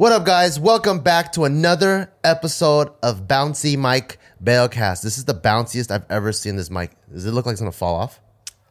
[0.00, 0.58] What up, guys?
[0.58, 5.02] Welcome back to another episode of Bouncy Mike Bailcast.
[5.02, 6.92] This is the bounciest I've ever seen this mic.
[7.12, 8.18] Does it look like it's gonna fall off?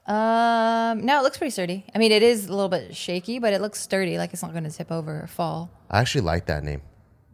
[0.07, 1.85] Um, no, it looks pretty sturdy.
[1.93, 4.55] I mean, it is a little bit shaky, but it looks sturdy, like it's not
[4.55, 5.69] to tip over or fall.
[5.87, 6.81] I actually like that name,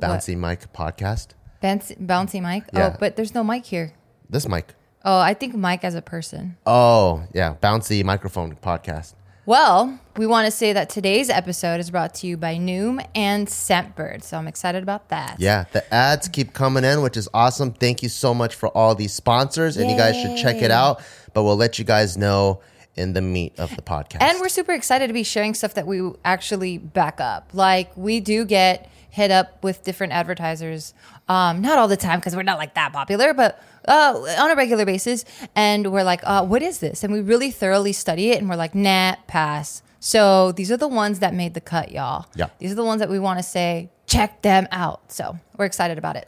[0.01, 1.29] Bouncy Mike Podcast.
[1.63, 2.65] Bouncy, bouncy mic.
[2.73, 2.91] Yeah.
[2.91, 3.93] Oh, but there's no mic here.
[4.29, 4.75] This mic.
[5.05, 6.57] Oh, I think Mike as a person.
[6.65, 9.13] Oh yeah, Bouncy Microphone Podcast.
[9.47, 13.47] Well, we want to say that today's episode is brought to you by Noom and
[13.47, 15.35] Scentbird, so I'm excited about that.
[15.37, 17.71] Yeah, the ads keep coming in, which is awesome.
[17.71, 20.99] Thank you so much for all these sponsors, and you guys should check it out.
[21.35, 22.61] But we'll let you guys know
[22.95, 24.17] in the meat of the podcast.
[24.21, 27.51] And we're super excited to be sharing stuff that we actually back up.
[27.53, 30.95] Like we do get hit up with different advertisers,
[31.29, 34.55] um, not all the time because we're not like that popular, but uh, on a
[34.55, 35.25] regular basis.
[35.55, 37.03] And we're like, uh, what is this?
[37.03, 39.81] And we really thoroughly study it, and we're like, nah, pass.
[39.99, 42.27] So these are the ones that made the cut, y'all.
[42.35, 42.49] Yeah.
[42.59, 45.11] These are the ones that we want to say, check them out.
[45.11, 46.27] So we're excited about it.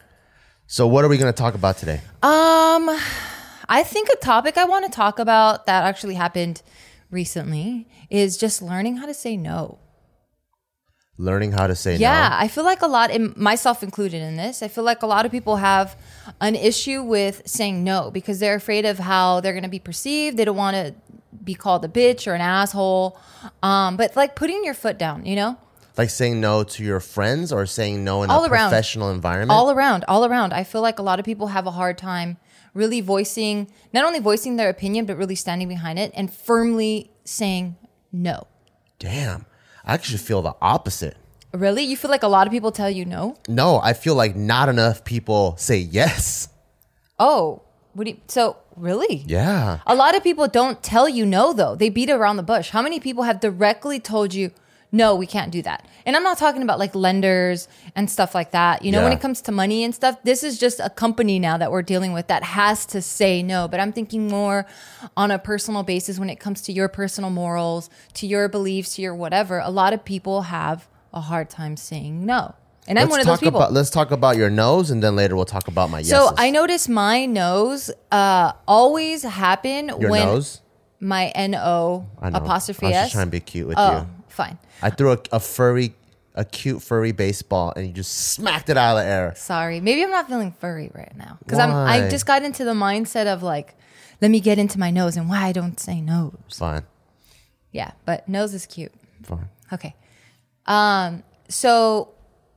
[0.66, 2.02] so, what are we going to talk about today?
[2.24, 2.90] Um,
[3.70, 6.62] I think a topic I want to talk about that actually happened
[7.12, 9.80] recently is just learning how to say no.
[11.20, 12.00] Learning how to say no.
[12.00, 12.36] Yeah, no.
[12.38, 15.26] I feel like a lot, in, myself included in this, I feel like a lot
[15.26, 15.98] of people have
[16.42, 20.38] an issue with saying no because they're afraid of how they're going to be perceived.
[20.38, 20.94] They don't want to
[21.44, 23.20] be called a bitch or an asshole.
[23.64, 25.58] Um, but like putting your foot down, you know?
[25.98, 28.70] Like saying no to your friends or saying no in All a around.
[28.70, 29.50] professional environment.
[29.50, 32.38] all around all around i feel like a lot of people have a hard time
[32.76, 37.76] really voicing not only voicing their opinion but really standing behind it and firmly saying
[38.12, 38.46] no
[39.00, 39.47] Damn.
[39.88, 41.16] I actually feel the opposite.
[41.54, 44.36] really you feel like a lot of people tell you no No, I feel like
[44.36, 46.50] not enough people say yes.
[47.20, 47.62] oh
[47.94, 49.80] what do you so really Yeah.
[49.88, 52.82] a lot of people don't tell you no though they beat around the bush how
[52.88, 54.52] many people have directly told you
[54.92, 55.86] no we can't do that.
[56.06, 58.84] And i'm not talking about like lenders and stuff like that.
[58.86, 61.58] You know when it comes to money and stuff this is just a company now
[61.58, 63.68] that we're dealing with that has to say no.
[63.68, 64.66] But i'm thinking more
[65.16, 69.02] on a personal basis when it comes to your personal morals to your beliefs to
[69.02, 69.60] your whatever.
[69.60, 72.56] A lot of people have a hard time saying no.
[72.88, 73.60] And i'm Let's one of those talk people.
[73.60, 76.12] about let's talk about your nose and then later we'll talk about my yeses.
[76.12, 80.62] so i notice my nose uh, always happen your when nose.
[81.02, 84.08] my no apostrophe I was s just trying to be cute with oh you.
[84.38, 85.96] Fine I threw a, a furry,
[86.36, 89.34] a cute furry baseball, and you just smacked it out of the air.
[89.36, 91.72] Sorry, maybe I'm not feeling furry right now because I'm.
[91.72, 92.10] I Why?
[92.10, 93.74] just got into the mindset of like,
[94.22, 96.38] let me get into my nose and why I don't say nose.
[96.56, 96.84] Fine,
[97.72, 98.94] Yeah, but nose is cute.
[99.24, 99.50] fine.
[99.74, 99.96] Okay.
[100.68, 101.24] Um.
[101.50, 102.10] So,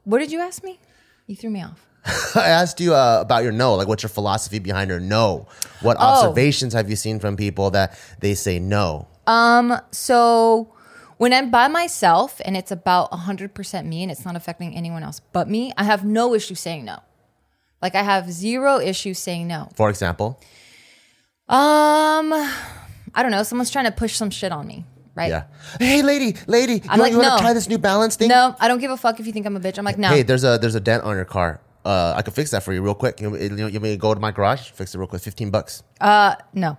[0.05, 0.79] what did you ask me?
[1.27, 1.81] You threw me off.
[2.35, 5.47] I asked you uh, about your no, like what's your philosophy behind your no?
[5.81, 6.05] What Oh.
[6.05, 9.07] observations have you seen from people that they say no?
[9.27, 10.73] Um, so,
[11.21, 15.21] when I'm by myself and it's about 100% me and it's not affecting anyone else
[15.37, 17.01] but me, I have no issue saying no.
[17.83, 19.69] Like I have zero issue saying no.
[19.77, 20.41] For example,
[21.47, 22.33] Um,
[23.15, 23.43] I don't know.
[23.43, 25.29] Someone's trying to push some shit on me, right?
[25.29, 25.45] yeah.
[25.79, 27.37] Hey, lady, lady, you, I'm want, like, you want no.
[27.37, 28.29] to try this New Balance thing?
[28.29, 29.77] No, I don't give a fuck if you think I'm a bitch.
[29.77, 30.09] I'm like, no.
[30.09, 31.61] Hey, there's a there's a dent on your car.
[31.85, 33.21] Uh, I can fix that for you real quick.
[33.21, 35.83] You, you, you me to go to my garage, fix it real quick, fifteen bucks.
[36.01, 36.79] Uh, no.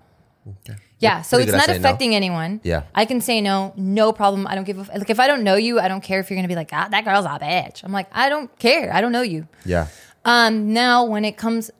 [1.02, 1.88] Yeah, so it's not saying no.
[1.90, 2.62] affecting anyone.
[2.64, 2.84] Yeah.
[2.96, 4.46] I can say no, no problem.
[4.48, 6.30] I don't give a f- like if I don't know you, I don't care if
[6.30, 7.84] you're gonna be like, ah, that girl's a bitch.
[7.84, 8.94] I'm like, I don't care.
[8.94, 9.48] I don't know you.
[9.66, 9.88] Yeah,
[10.26, 11.72] Um, now when it comes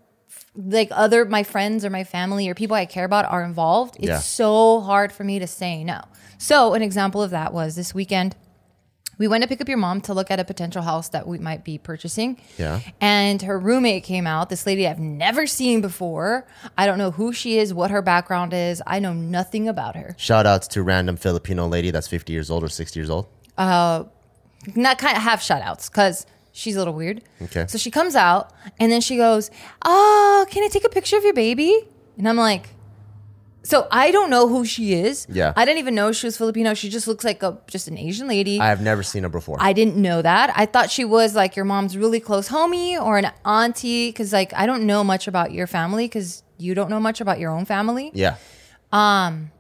[0.56, 4.08] like other my friends or my family or people I care about are involved, it's
[4.08, 4.18] Yeah.
[4.20, 6.02] so hard for me to say no.
[6.38, 8.36] So an example of that was this weekend.
[9.18, 11.38] We went to pick up your mom to look at a potential house that we
[11.38, 12.42] might be purchasing.
[12.58, 12.80] Yeah.
[13.00, 16.48] And her roommate came out, this lady I've never seen before.
[16.78, 18.82] I don't know who she is, what her background is.
[18.88, 20.16] I know nothing about her.
[20.18, 23.28] shout outs to random Filipino lady that's fifty years old or sixty years old.
[23.58, 24.06] Uh,
[24.76, 27.22] not kind of half shout outs because she's a little weird.
[27.44, 27.66] Okay.
[27.68, 29.52] So she comes out and then she goes,
[29.84, 31.88] Oh, can I take a picture of your baby?
[32.18, 32.70] And I'm like,
[33.64, 35.28] so I don't know who she is.
[35.30, 35.54] Yeah.
[35.56, 36.74] I didn't even know she was Filipino.
[36.74, 38.60] She just looks like a just an Asian lady.
[38.60, 39.58] I have never seen her before.
[39.60, 40.52] I didn't know that.
[40.56, 44.54] I thought she was like your mom's really close homie or an auntie because like
[44.54, 47.66] I don't know much about your family because you don't know much about your own
[47.66, 48.12] family.
[48.14, 48.36] yeah,
[48.92, 49.52] Um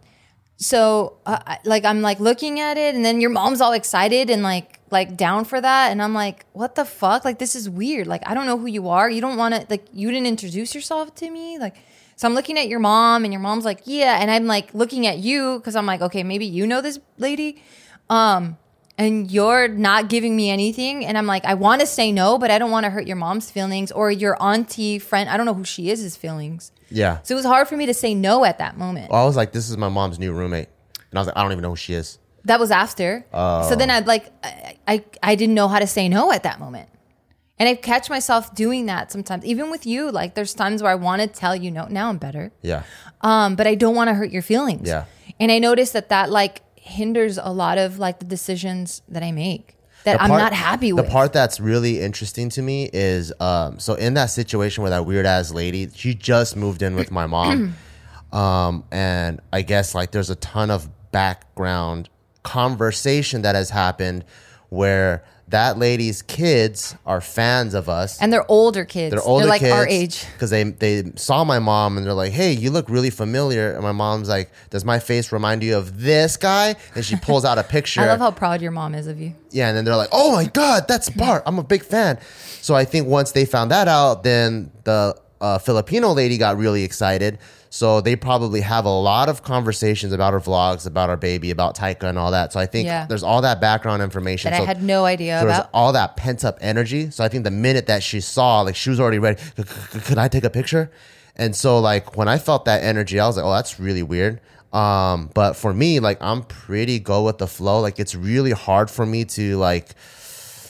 [0.57, 4.43] So uh, like I'm like looking at it and then your mom's all excited and
[4.43, 8.05] like like down for that and I'm like what the fuck like this is weird
[8.07, 10.75] like I don't know who you are you don't want to like you didn't introduce
[10.75, 11.77] yourself to me like
[12.21, 15.07] so I'm looking at your mom and your mom's like yeah and I'm like looking
[15.07, 17.61] at you because I'm like okay maybe you know this lady
[18.09, 18.57] um
[18.97, 22.51] and you're not giving me anything and i'm like i want to say no but
[22.51, 25.53] i don't want to hurt your mom's feelings or your auntie friend i don't know
[25.53, 27.19] who she is his feelings yeah.
[27.23, 29.37] so it was hard for me to say no at that moment Well, I was
[29.37, 30.67] like, this is my mom's new roommate,
[31.09, 32.19] and I was like, I don't even know who she is.
[32.43, 33.25] That was after.
[33.31, 36.59] So then I'd like, I, I, I didn't know how to say no at that
[36.59, 36.89] moment.
[37.61, 40.09] And I catch myself doing that sometimes, even with you.
[40.09, 41.85] Like there's times where I want to tell you no.
[41.85, 42.81] Now I'm better, Yeah.
[43.21, 44.87] um, but I don't want to hurt your feelings.
[44.87, 45.05] Yeah.
[45.39, 49.31] And I notice that that like hinders a lot of like the decisions that I
[49.31, 51.05] make that The I'm not happy with.
[51.05, 55.05] The part that's really interesting to me is um, so in that situation where that
[55.05, 57.75] weird ass lady, she just moved in with my mom.
[58.33, 62.09] um, and I guess like there's a ton of background
[62.41, 64.25] conversation that has happened
[64.69, 68.19] where that lady's kids are fans of us.
[68.21, 69.11] and they're older kids.
[69.11, 70.25] they're older like kids our age.
[70.33, 73.83] because they they saw my mom and they're like, "Hey, you look really familiar." And
[73.83, 77.57] my mom's like, "Does my face remind you of this guy?" And she pulls out
[77.57, 78.01] a picture.
[78.01, 79.33] I love how proud your mom is of you.
[79.51, 81.43] Yeah, and then they're like, "Oh my god, that's Bart!
[81.45, 82.19] I'm a big fan."
[82.61, 86.83] So I think once they found that out, then the uh, Filipino lady got really
[86.83, 87.39] excited.
[87.73, 91.73] So they probably have a lot of conversations about our vlogs, about our baby, about
[91.77, 92.51] Taika, and all that.
[92.51, 93.05] So I think Yeah.
[93.07, 94.51] there's all that background information.
[94.51, 95.69] That so I had no idea there was about.
[95.73, 97.09] all that pent up energy.
[97.11, 99.39] So I think the minute that she saw, like, she was already ready.
[99.55, 100.91] "C- c- Could I take a picture?
[101.37, 104.41] And so, like, when I felt that energy, I was like, oh, that's really weird.
[104.73, 107.79] Um, but for me, like, I'm pretty go with the flow.
[107.79, 109.95] Like, it's really hard for me to, like,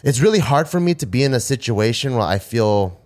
[0.03, 2.99] it's really hard for me to be in a situation where I feel,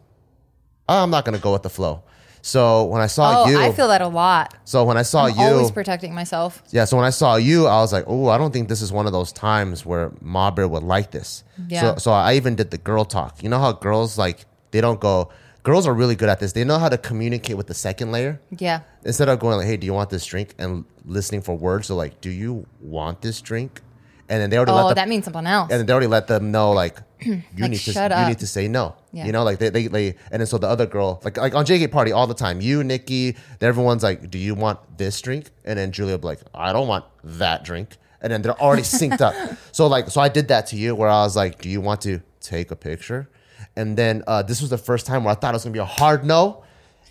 [0.89, 2.03] oh, I'm not going to go with the flow.
[2.47, 4.53] So when I saw Oh, you, I feel that a lot.
[4.65, 6.61] so when I saw I'm you, always protecting myself.
[6.69, 8.91] yeah, so when I saw you, I was like, oh, I don't think this is
[8.91, 11.43] one of those times where Mabir would like this.
[11.67, 11.81] Yeah.
[11.81, 13.41] So, so I even did the girl talk.
[13.41, 15.29] You know how girls like they don't go.
[15.63, 16.51] Girls are really good at this.
[16.53, 18.81] They know how to communicate with the second layer Yeah.
[19.03, 21.87] instead of going like, "Hey, do you want this drink?" and listening for words.
[21.87, 23.81] So like, "Do you want this drink?"
[24.29, 25.71] And then they already Oh, let the, that means something else.
[25.71, 28.27] and then they already let them know like you Like, need to you up.
[28.27, 28.95] need to say no.
[29.15, 29.25] Yeah.
[29.27, 31.65] You know, like they, they they and then so the other girl like like on
[31.65, 32.59] JK party all the time.
[32.59, 36.89] You, Nikki, everyone's like, "Do you want this drink?" And then Julia like, "I don't
[36.89, 39.33] want that drink." And then they're already synced up.
[39.71, 42.01] So like so I did that to you where I was like, "Do you want
[42.01, 43.29] to take a picture?"
[43.77, 45.79] And then uh, this was the first time where I thought it was gonna be
[45.79, 46.64] a hard no.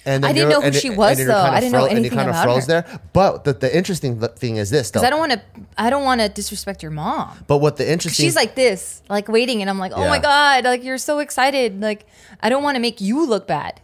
[0.07, 1.35] And I didn't know who she was, though.
[1.35, 2.83] I didn't know fro- and you anything kinda about froze her.
[2.83, 3.01] there.
[3.15, 5.01] But the, the interesting thing is this, though.
[5.01, 5.43] Because I don't want to.
[5.79, 7.43] I don't want to disrespect your mom.
[7.47, 10.09] but what the interesting She's like this, like waiting, and I'm like, oh Yeah.
[10.11, 11.81] my god, like you're so excited.
[11.81, 12.07] Like
[12.41, 13.81] I don't want to make you look bad.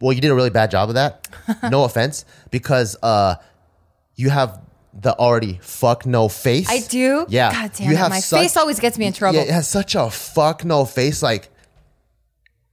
[0.00, 1.28] Well, you did a really bad job of that.
[1.70, 3.36] No offense, because uh,
[4.16, 4.60] you have
[4.92, 6.68] the already fuck no face.
[6.68, 7.24] I do.
[7.28, 7.52] Yeah.
[7.52, 9.38] God damn you it, my such- face always gets me in trouble.
[9.38, 11.50] Yeah, it has such a fuck no face, like,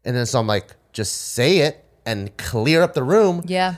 [0.03, 3.43] and then so I'm like, just say it and clear up the room.
[3.45, 3.75] yeah.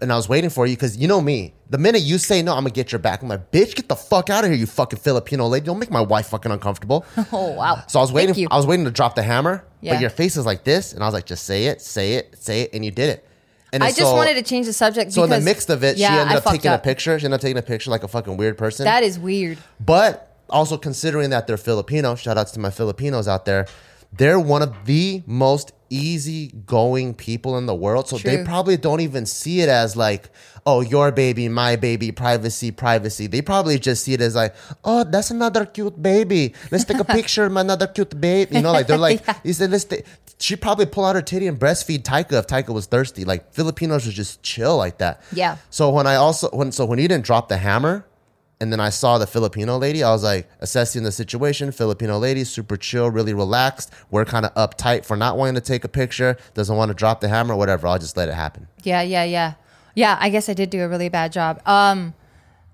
[0.00, 1.54] And I was waiting for you because you know me.
[1.70, 3.20] The minute you say no, I'm gonna get your back.
[3.20, 5.66] I'm like, bitch, get the fuck out of here, you fucking Filipino lady.
[5.66, 7.04] Don't make my wife fucking uncomfortable.
[7.32, 7.82] Oh wow.
[7.88, 8.34] So I was waiting.
[8.34, 8.48] Thank you.
[8.50, 9.94] I was waiting to drop the hammer, Yeah.
[9.94, 12.36] but your face is like this, and I was like, just say it, say it,
[12.38, 13.26] say it, and you did it.
[13.72, 15.10] And I then just so- wanted to change the subject.
[15.12, 16.78] So in the because- mix of it, yeah, she ended I up fucked taking a
[16.78, 17.18] picture.
[17.18, 18.84] She ended up taking a picture like a fucking weird person.
[18.84, 19.58] That is weird.
[19.84, 23.66] but also considering that they're Filipino, shout outs to my Filipinos out there.
[24.12, 28.08] They're one of the most easygoing people in the world.
[28.08, 30.30] So they probably don't even see it as like,
[30.66, 33.26] oh, your baby, my baby, privacy, privacy.
[33.26, 36.54] They probably just see it as like, oh, that's another cute baby.
[36.70, 38.56] Let's take a picture of another cute baby.
[38.56, 40.04] You know, like they're like, he said, let's take.
[40.40, 43.24] She probably pull out her titty and breastfeed Taika if Taika was thirsty.
[43.24, 45.22] Like Filipinos are just chill like that.
[45.32, 45.56] Yeah.
[45.70, 48.06] So when I also when so when he didn't drop the hammer,
[48.60, 51.70] and then I saw the Filipino lady, I was like assessing the situation.
[51.70, 53.92] Filipino lady, super chill, really relaxed.
[54.10, 57.20] We're kind of uptight for not wanting to take a picture, doesn't want to drop
[57.20, 57.86] the hammer, whatever.
[57.86, 58.68] I'll just let it happen.
[58.82, 59.54] Yeah, yeah, yeah.
[59.94, 61.60] Yeah, I guess I did do a really bad job.
[61.66, 62.14] Um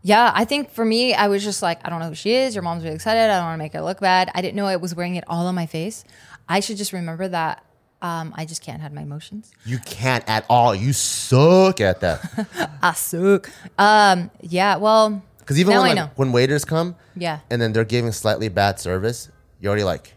[0.07, 2.55] yeah, I think for me, I was just like, I don't know who she is.
[2.55, 3.21] Your mom's really excited.
[3.21, 4.31] I don't want to make her look bad.
[4.35, 6.05] I didn't know I was wearing it all on my face.
[6.47, 7.64] I should just remember that
[8.03, 9.50] um, I just can't hide my emotions.
[9.64, 10.75] You can't at all.
[10.75, 12.79] You suck at that.
[12.83, 13.50] I suck.
[13.79, 16.11] Um, yeah, well, Because even now when, I like, know.
[16.17, 17.41] when waiters come Yeah.
[17.51, 19.29] and then they're giving slightly bad service,
[19.61, 20.15] you're already like.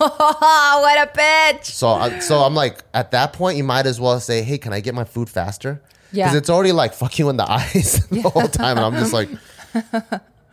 [0.00, 1.64] Oh, what a bitch.
[1.66, 4.72] So, I, so I'm like, at that point, you might as well say, "Hey, can
[4.72, 5.82] I get my food faster?"
[6.12, 6.26] Yeah.
[6.26, 9.12] Because it's already like fuck you in the eyes the whole time, and I'm just
[9.12, 9.28] like,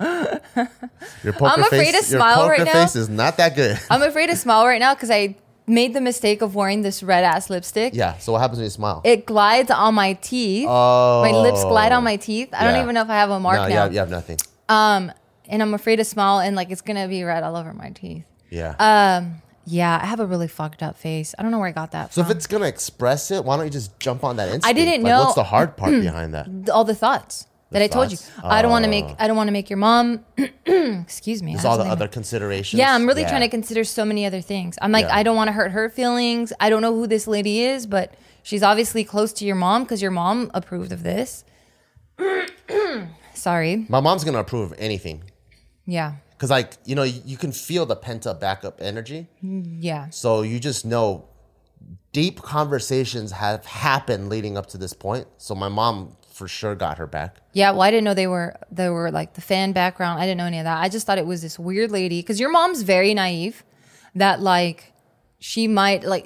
[1.23, 2.71] your poker I'm afraid face, to your smile poker right now.
[2.73, 3.79] face is not that good.
[3.89, 5.35] I'm afraid to smile right now because I
[5.69, 7.93] made the mistake of wearing this red ass lipstick.
[7.93, 8.17] yeah.
[8.17, 9.01] So what happens when you smile?
[9.05, 10.67] It glides on my teeth.
[10.69, 12.49] oh, My lips glide on my teeth.
[12.53, 12.71] I Yeah.
[12.73, 13.67] don't even know if I have a mark no, now.
[13.69, 14.37] you have, you have nothing.
[14.67, 15.11] Um,
[15.47, 18.25] and I'm afraid to smile and like it's gonna be red all over my teeth.
[18.49, 18.75] Yeah.
[18.79, 21.35] Um, yeah, I have a really fucked up face.
[21.37, 22.31] I don't know where I got that so from.
[22.31, 24.45] if it's gonna express it, why don't you just jump on that?
[24.47, 24.65] Instinct?
[24.65, 26.47] I didn't Like, know- What's the hard part behind that?
[26.73, 28.17] all the thoughts that I told you.
[28.43, 29.05] I don't want to make.
[29.05, 29.15] Oh.
[29.19, 30.25] I don't want to make your mom.
[30.65, 31.53] excuse me.
[31.53, 32.79] There's all the other considerations.
[32.79, 33.29] Yeah, I'm really Yeah.
[33.29, 34.77] trying to consider so many other things.
[34.81, 35.15] I'm like, Yeah.
[35.15, 36.51] I don't want to hurt her feelings.
[36.59, 40.01] I don't know who this lady is, but she's obviously close to your mom because
[40.01, 41.43] your mom approved of this.
[43.33, 43.85] Sorry.
[43.89, 45.23] My mom's gonna approve of anything
[45.85, 46.15] Yeah.
[46.31, 49.27] because, like, you know, you, you can feel the pent up backup energy.
[49.41, 50.09] Yeah.
[50.09, 51.25] So you just know
[52.11, 55.27] deep conversations have happened leading up to this point.
[55.37, 57.37] So my mom for sure got her back.
[57.53, 60.19] Yeah, well, I didn't know they were they were like the fan background.
[60.21, 60.79] I didn't know any of that.
[60.81, 63.63] I just thought it was this weird lady because your mom's very naive.
[64.15, 64.93] That like
[65.39, 66.25] she might like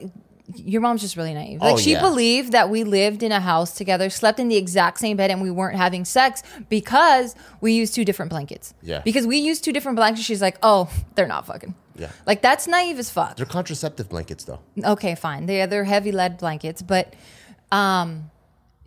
[0.56, 1.62] your mom's just really naive.
[1.62, 2.02] Like Oh, she yeah.
[2.02, 5.42] believed that we lived in a house together, slept in the exact same bed, and
[5.42, 8.74] we weren't having sex because we used two different blankets.
[8.84, 9.02] Yeah.
[9.04, 10.26] Because we used two different blankets.
[10.26, 11.74] She's like, oh, they're not fucking.
[11.96, 12.12] Yeah.
[12.28, 13.36] Like that's naive as fuck.
[13.38, 14.60] They're contraceptive blankets though.
[14.84, 15.46] Okay, fine.
[15.48, 17.16] They're they're heavy lead blankets, but
[17.72, 18.30] um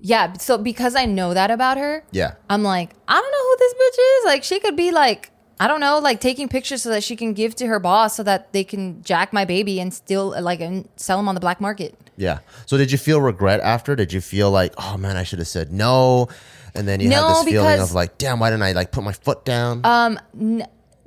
[0.00, 2.34] yeah, so because I know that about her, Yeah.
[2.50, 4.24] I'm like, I don't know who this bitch is.
[4.26, 7.32] Like she could be like I don't know, like taking pictures so that she can
[7.32, 10.86] give to her boss so that they can jack my baby and still like and
[10.96, 11.94] sell them on the black market.
[12.18, 12.40] Yeah.
[12.66, 13.96] So did you feel regret after?
[13.96, 16.28] Did you feel like, oh man, I should have said no?
[16.74, 18.92] And then you No, had this feeling because- of like, damn, why didn't I like
[18.92, 19.80] put my foot down?
[19.84, 20.18] Um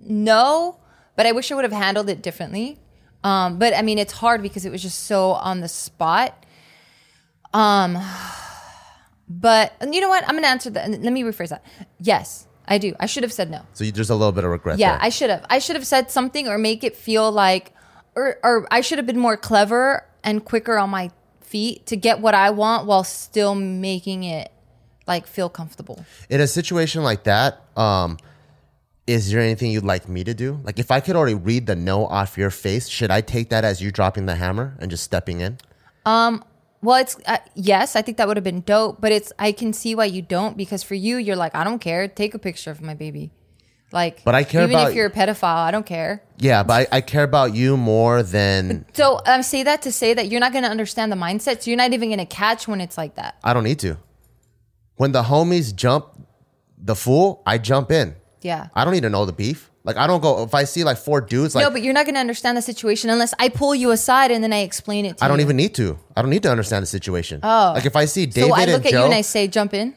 [0.01, 0.79] no,
[1.15, 2.79] but I wish I would have handled it differently.
[3.23, 6.45] Um, but I mean, it's hard because it was just so on the spot.
[7.53, 7.97] Um,
[9.29, 10.23] but you know what?
[10.27, 10.89] I'm gonna answer that.
[10.89, 11.63] Let me rephrase that.
[11.99, 12.95] Yes, I do.
[12.99, 13.61] I should have said no.
[13.73, 15.03] so you, there's a little bit of regret Yeah, there.
[15.03, 15.45] I should have.
[15.49, 17.73] I should have said something or make it feel like,
[18.15, 22.19] or or I should have been more clever and quicker on my feet to get
[22.19, 24.51] what I want while still making it
[25.07, 26.05] like feel comfortable.
[26.29, 28.17] In a situation like that, um,
[29.07, 30.59] is there anything you'd like me to do?
[30.63, 33.63] Like if I could already read the no off your face, should I take that
[33.65, 35.57] as you dropping the hammer and just stepping in?
[36.81, 39.73] Well, it's uh, yes, I think that would have been dope, but it's I can
[39.73, 42.07] see why you don't because for you, you're like, I don't care.
[42.07, 43.31] Take a picture of my baby.
[43.91, 46.21] Like, But I care even about- if you're a pedophile, I don't care.
[46.37, 49.91] Yeah, but I, I care about you more than So I um, say that to
[49.91, 51.63] say that you're not going to understand the mindset.
[51.63, 53.37] So you're not even going to catch when it's like that.
[53.43, 53.97] I don't need to.
[54.95, 56.05] When the homies jump
[56.77, 58.15] the fool, I jump in.
[58.41, 58.67] Yeah.
[58.75, 59.68] I don't need to know the beef.
[59.83, 62.05] Like I don't go if I see like four dudes like no, but you're not
[62.05, 65.17] going to understand the situation unless I pull you aside and then I explain it
[65.17, 65.25] to you.
[65.25, 65.97] I don't even need to.
[66.17, 67.39] I don't need to understand the situation.
[67.43, 67.71] Oh.
[67.75, 69.47] Like if I see David So I and look at Joe, you and I say,
[69.47, 69.93] jump in.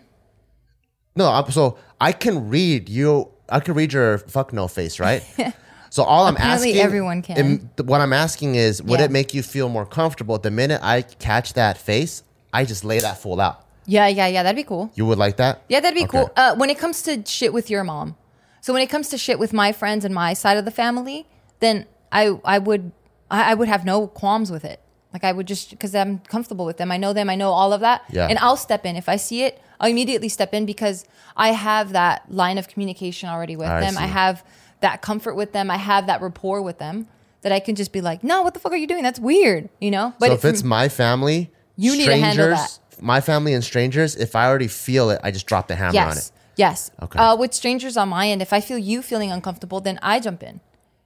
[1.16, 3.28] no, I'm, so I can read you.
[3.48, 5.22] I can read your fuck no face, right?
[5.90, 7.68] so all I'm Apparently asking, everyone can.
[7.84, 9.06] what I'm asking is, would Yeah.
[9.06, 10.38] it make you feel more comfortable?
[10.38, 12.22] The minute I catch that face,
[12.52, 13.66] I just lay that fool out.
[13.84, 14.42] Yeah, yeah, yeah.
[14.44, 14.92] That'd be cool.
[14.94, 15.64] You would like that?
[15.68, 16.18] Yeah, that'd be Okay.
[16.18, 16.30] cool.
[16.36, 18.16] Uh, when it comes to shit with your mom,
[18.62, 21.26] so when it comes to shit with my friends and my side of the family,
[21.60, 22.92] then I I would
[23.30, 24.80] I, I would have no qualms with it.
[25.12, 26.90] Like I would just because I'm comfortable with them.
[26.90, 27.28] I know them.
[27.28, 28.02] I know all of that.
[28.10, 28.28] Yeah.
[28.28, 29.60] And I'll step in if I see it.
[29.78, 31.04] I'll immediately step in because
[31.36, 33.98] I have that line of communication already with I them.
[33.98, 34.42] I have
[34.80, 35.70] that comfort with them.
[35.70, 37.08] I have that rapport with them
[37.42, 39.02] that I can just be like, no, what the fuck are you doing?
[39.02, 39.68] That's weird.
[39.80, 40.14] You know.
[40.18, 43.64] But so if it- it's my family, You need to handle strangers, My family and
[43.64, 46.30] strangers, if I already feel it, I just drop the hammer on it.
[46.56, 46.90] Yes.
[47.00, 47.18] Okay.
[47.18, 50.42] Uh, with strangers on my end, if I feel you feeling uncomfortable, then I jump
[50.42, 50.60] in.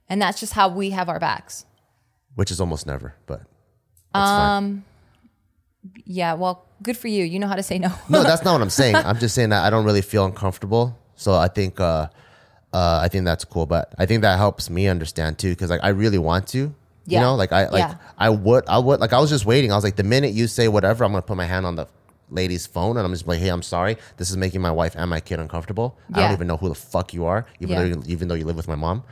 [0.08, 1.64] And that's just how we have our backs.
[2.34, 3.40] Which is almost never, but
[4.12, 4.84] that's fine.
[6.04, 7.24] Yeah, well, good for you.
[7.24, 7.92] You know how to say no.
[8.08, 8.94] No, that's not what I'm saying.
[9.08, 10.98] I'm just saying that I don't really feel uncomfortable.
[11.16, 12.08] So I think uh,
[12.72, 13.66] uh, I think that's cool.
[13.66, 16.74] But I think that helps me understand too, because like I really want to.
[17.06, 17.20] Yeah.
[17.20, 17.94] You know, like I like Yeah.
[18.18, 19.72] I would I would like I was just waiting.
[19.72, 21.86] I was like, the minute you say whatever, I'm gonna put my hand on the
[22.30, 23.96] lady's phone and I'm just like, hey, I'm sorry.
[24.16, 25.96] This is making my wife and my kid uncomfortable.
[26.12, 27.78] I don't even know who the fuck you are, even Yeah.
[27.82, 29.04] though you, even though you live with my mom.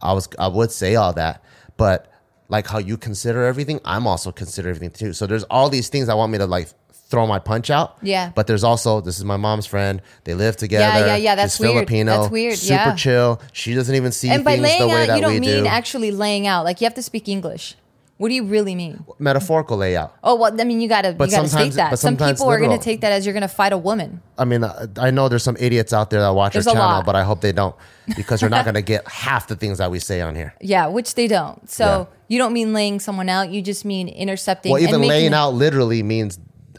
[0.00, 1.42] I was I would say all that,
[1.76, 2.10] but
[2.48, 5.12] like how you consider everything, I'm also consider everything too.
[5.12, 6.68] So there's all these things I want me to like
[7.08, 7.98] throw my punch out.
[8.02, 8.30] Yeah.
[8.34, 10.02] But there's also this is my mom's friend.
[10.24, 10.98] They live together.
[11.00, 11.34] yeah, yeah, yeah.
[11.34, 11.74] that's She's weird.
[11.88, 12.20] Filipino.
[12.20, 12.94] That's weird, Super yeah.
[12.94, 13.40] chill.
[13.52, 15.66] She doesn't even see and by laying way out, you don't mean do.
[15.66, 16.64] actually laying out.
[16.64, 17.76] Like you have to speak English.
[18.18, 19.04] What do you really mean?
[19.18, 20.16] Metaphorical layout.
[20.24, 21.98] Oh, well, I mean, you gotta, But you gotta state that.
[21.98, 24.22] Some people are gonna take that as you're gonna fight a woman.
[24.38, 27.02] I mean, I I know there's some idiots out there that watch There's our channel,
[27.02, 27.76] but I hope they don't
[28.16, 30.54] because you're not to get half the things that we say on here.
[30.62, 31.68] Yeah, which they don't.
[31.68, 32.16] So Yeah.
[32.28, 33.50] you don't mean laying someone out.
[33.50, 34.72] You just mean intercepting.
[34.72, 36.38] Well, even laying out literally means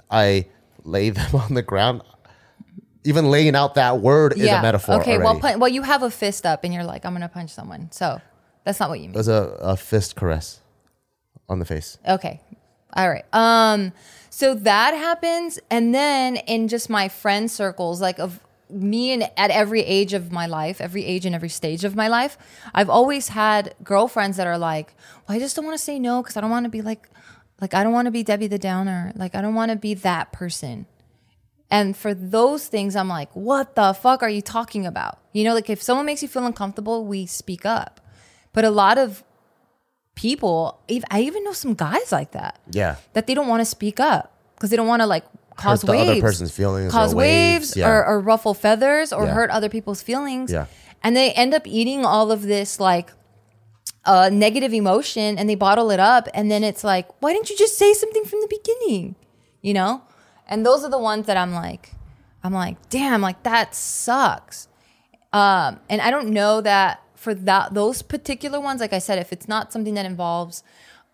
[0.09, 0.47] I
[0.83, 2.01] lay them on the ground.
[3.03, 4.95] Even laying out that word is a metaphor.
[5.01, 5.39] Okay, already.
[5.41, 7.89] well, well, you have a fist up and you're like, I'm gonna punch someone.
[7.91, 8.19] So
[8.63, 9.15] that's not what you mean.
[9.15, 10.61] it was a, a fist caress
[11.49, 11.97] on the face.
[12.07, 12.41] Okay.
[12.93, 13.25] All right.
[13.33, 13.93] Um
[14.29, 18.39] so that happens and then in just my friend circles like of
[18.69, 22.09] me and at every age of my life, every age and every stage of my
[22.09, 22.37] life,
[22.73, 24.93] I've always had girlfriends that are like,
[25.27, 27.09] "Well, I just don't want to say no cuz I don't want to be like
[27.61, 29.13] like I don't want to be Debbie the Downer.
[29.15, 30.85] Like I don't want to be that person."
[31.69, 35.19] And for those things, I'm like, what the fuck are you talking about?
[35.33, 37.99] You know, like if someone makes you feel uncomfortable, we speak up.
[38.53, 39.23] But a lot of
[40.17, 40.79] people,
[41.11, 42.95] I even know some guys like that Yeah.
[43.13, 45.23] that they don't want to speak up because they don't want to like
[45.55, 47.87] cause the waves, other person's feelings, cause or waves, yeah.
[47.87, 49.33] or, or ruffle feathers, or Yeah.
[49.33, 50.51] hurt other people's feelings.
[50.51, 50.65] Yeah.
[51.03, 53.11] and they end up eating all of this like
[54.05, 57.57] uh, negative emotion, and they bottle it up, and then it's like, why didn't you
[57.57, 59.15] just say something from the beginning?
[59.61, 60.01] You know,
[60.47, 61.91] and those are the ones that I'm like,
[62.43, 64.67] I'm like, damn, like that sucks.
[65.33, 69.33] Um, and I don't know that for that those particular ones, like I said, if
[69.33, 70.63] it's not something that involves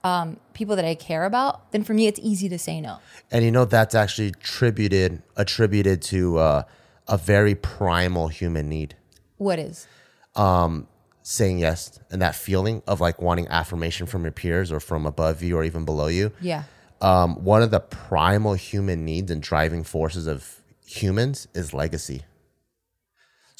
[0.03, 2.99] um, people that I care about, then for me it's easy to say no.
[3.31, 6.63] And you know that's actually attributed attributed to uh,
[7.07, 8.95] a very primal human need,
[9.37, 9.87] What is?
[10.35, 10.87] Um,
[11.21, 15.41] saying yes, and that feeling of like wanting affirmation from your peers or from above
[15.41, 16.31] you or even below you.
[16.41, 16.63] Yeah.
[17.01, 22.23] Um, one of the primal human needs and driving forces of humans is legacy.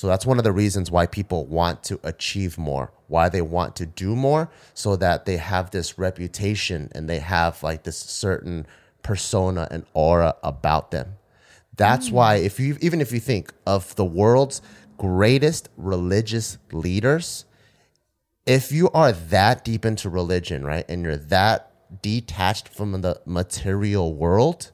[0.04, 3.78] So that's one of the reasons why people want to achieve more, why they want
[3.78, 8.68] to do more, so that they have this reputation and they have like this certain
[9.02, 11.14] persona and aura about them.
[11.78, 12.16] That's mm.
[12.16, 14.62] why if you even if you think of the world's
[14.98, 17.46] greatest religious leaders,
[18.46, 24.14] if you are that deep into religion, right, and you're that detached from the material
[24.14, 24.70] world,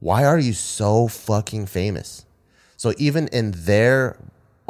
[0.00, 2.26] why are you so fucking famous?
[2.76, 4.16] So even in their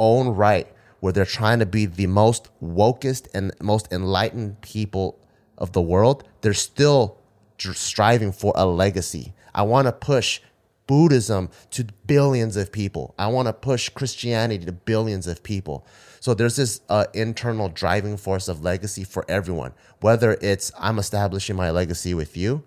[0.00, 0.66] own right,
[0.98, 5.20] where they're trying to be the most wokest and most enlightened people
[5.56, 7.18] of the world, they're still
[7.58, 9.34] striving for a legacy.
[9.54, 10.40] I want to push
[10.86, 13.14] Buddhism to billions of people.
[13.16, 15.86] I want to push Christianity to billions of people.
[16.18, 19.72] So there's this uh, internal driving force of legacy for everyone.
[20.00, 22.64] Whether it's I'm establishing my legacy with you,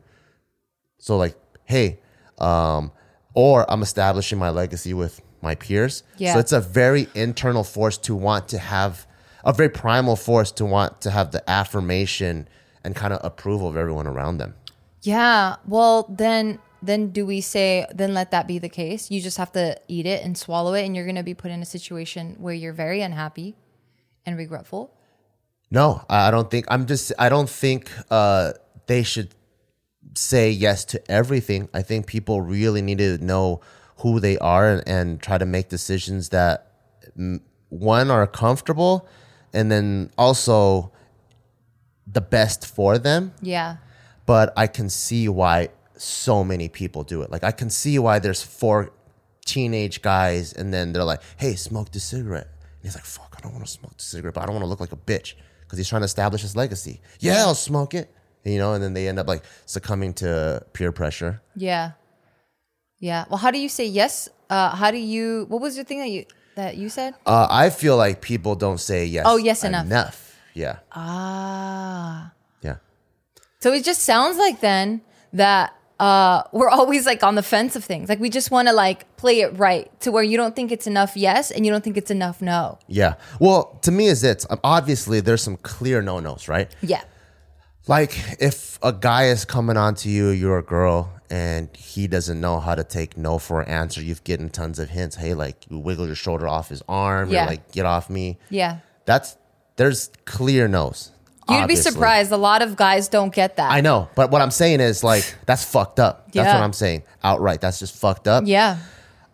[0.99, 1.35] so like,
[1.65, 1.99] hey,
[2.37, 2.93] um,
[3.33, 6.03] or I'm establishing my legacy with my peers.
[6.17, 6.33] Yeah.
[6.33, 9.05] So it's a very internal force to want to have
[9.43, 12.47] a very primal force to want to have the affirmation
[12.83, 14.55] and kind of approval of everyone around them.
[15.01, 15.57] Yeah.
[15.67, 19.11] Well, then then do we say then let that be the case?
[19.11, 21.51] You just have to eat it and swallow it and you're going to be put
[21.51, 23.55] in a situation where you're very unhappy
[24.25, 24.93] and regretful.
[25.71, 28.53] No, I I don't think I'm just I don't think uh
[28.87, 29.33] they should
[30.15, 31.69] say yes to everything.
[31.73, 33.61] I think people really need to know
[33.97, 36.71] who they are and, and try to make decisions that
[37.69, 39.07] one are comfortable
[39.53, 40.91] and then also
[42.07, 43.77] the best for them Yeah.
[44.25, 47.31] but I can see why so many people do it.
[47.31, 48.91] Like I can see why there's four
[49.45, 53.41] teenage guys and then they're like, "Hey, smoke the cigarette." And he's like, "Fuck, I
[53.41, 55.35] don't want to smoke the cigarette, but I don't want to look like a bitch
[55.61, 58.13] because he's trying to establish his legacy." Yeah, I'll smoke it.
[58.43, 61.41] You know, and then they end up like succumbing to peer pressure.
[61.55, 61.91] Yeah.
[63.03, 63.25] Yeah.
[63.29, 64.29] Well, how do you say yes?
[64.49, 65.45] Uh, how do you?
[65.49, 67.13] What was your thing that you that you said?
[67.25, 69.25] Uh, I feel like people don't say yes.
[69.27, 69.85] Oh, yes, enough.
[69.87, 70.39] Enough.
[70.53, 70.77] Yeah.
[70.93, 72.31] Ah.
[72.61, 72.77] Yeah.
[73.59, 75.01] So it just sounds like then
[75.33, 78.07] that uh, we're always like on the fence of things.
[78.07, 80.87] Like we just want to like play it right to where you don't think it's
[80.87, 82.79] enough yes and you don't think it's enough no.
[82.87, 83.15] Yeah.
[83.37, 86.73] Well, to me, is it's um, obviously there's some clear no nos, right?
[86.81, 87.03] Yeah.
[87.85, 92.39] Like if a guy is coming on to you, you're a girl, and he doesn't
[92.39, 95.15] know how to take no for an answer, you've given tons of hints.
[95.15, 97.41] Hey, like you wiggle your shoulder off his arm, Yeah.
[97.41, 98.37] you're like, get off me.
[98.49, 98.77] Yeah.
[99.05, 99.35] That's
[99.75, 101.09] there's clear no's.
[101.49, 102.31] You'd be surprised.
[102.31, 103.71] A lot of guys don't get that.
[103.71, 106.25] I know, but what I'm saying is like that's fucked up.
[106.31, 106.53] That's Yeah.
[106.53, 107.61] what I'm saying outright.
[107.61, 108.43] That's just fucked up.
[108.45, 108.77] Yeah.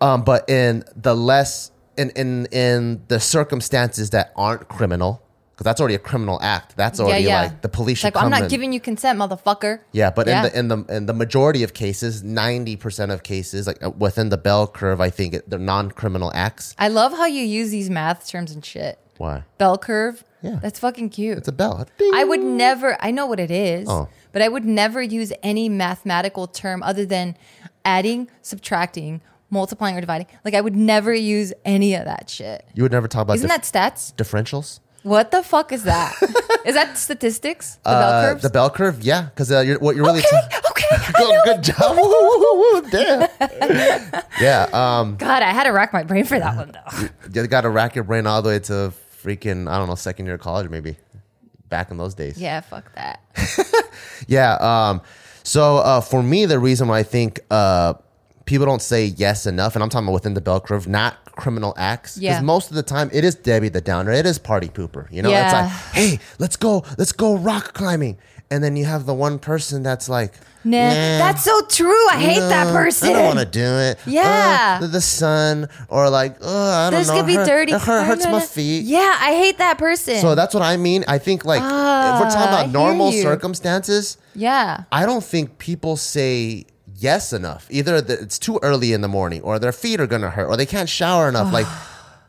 [0.01, 5.21] Um, but in the less in in in the circumstances that aren't criminal,
[5.59, 6.77] because that's already a criminal act.
[6.77, 7.41] That's already yeah, yeah.
[7.49, 9.81] like the police It's should like I'm not and- giving you consent, motherfucker.
[9.91, 10.45] Yeah, but Yeah.
[10.45, 13.89] in the in the in the majority of cases, ninety percent of cases, like uh,
[13.89, 16.75] within the bell curve, I think they're non-criminal acts.
[16.79, 18.97] I love how you use these math terms and shit.
[19.17, 19.43] Why?
[19.57, 20.23] Bell curve.
[20.41, 20.59] Yeah.
[20.61, 21.37] That's fucking cute.
[21.37, 21.85] It's a bell.
[21.97, 22.11] Ding.
[22.15, 24.07] I would never, I know what it is, Oh.
[24.31, 27.35] but I would never use any mathematical term other than
[27.83, 29.19] adding, subtracting,
[29.49, 30.27] multiplying, or dividing.
[30.45, 32.65] Like, I would never use any of that shit.
[32.73, 34.15] You would never talk about Isn't dif- that stats?
[34.15, 34.79] differentials.
[35.09, 36.13] What the fuck is that?
[36.65, 37.75] is that statistics?
[37.83, 38.41] The bell Uh, curves?
[38.43, 40.19] the bell curve, yeah, because uh, you're, what you're really.
[40.21, 41.11] okay, okay.
[41.17, 41.97] good, good job.
[41.97, 43.27] Woo, woo, woo, woo, Damn.
[44.39, 44.67] yeah.
[44.71, 45.15] Um.
[45.17, 47.07] God, I had to rack my brain for that one, though.
[47.41, 48.93] You got to rack your brain all the way to
[49.23, 50.97] freaking I don't know second year of college maybe.
[51.69, 52.37] Back in those days.
[52.39, 53.19] yeah, fuck that.
[54.27, 54.53] Yeah.
[54.55, 55.01] Um,
[55.43, 57.93] so uh, for me, the reason why I think uh,
[58.49, 61.73] people don't say yes enough, and I'm talking about within the bell curve, not criminal
[61.77, 62.17] acts.
[62.17, 62.33] Yeah.
[62.33, 64.11] Because most of the time, it is Debbie the Downer.
[64.11, 65.09] It is party pooper.
[65.11, 65.61] You know, it's Yeah.
[65.61, 68.17] like, hey, let's go, let's go rock climbing,
[68.51, 70.33] and then you have the one person that's like,
[70.65, 72.09] Nah, nah, that's so true.
[72.09, 73.07] I hate that person.
[73.07, 73.97] I don't want to do it.
[74.05, 74.79] Yeah.
[74.83, 77.13] Uh, the, sun, or like, oh, I don't This know.
[77.13, 77.71] This could be hurt- dirty.
[77.71, 78.83] It hurt- hurts my feet.
[78.83, 80.17] Yeah, I hate that person.
[80.17, 81.05] So that's what I mean.
[81.07, 84.83] I think like if we're Ah, talking about hear normal circumstances, yeah.
[84.91, 86.65] I don't think people say
[86.99, 87.67] yes enough.
[87.69, 90.57] Either the, it's too early in the morning, or their feet are gonna hurt, or
[90.57, 91.51] they can't shower enough.
[91.51, 91.67] like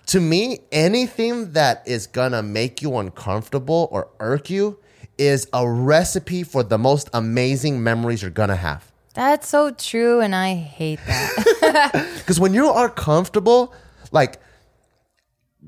[0.07, 4.79] to me, anything that is gonna make you uncomfortable or irk you
[5.19, 8.91] is a recipe for the most amazing memories you're gonna have.
[9.15, 12.07] That's so true, and I hate that.
[12.19, 13.75] Because when you are comfortable,
[14.13, 14.41] like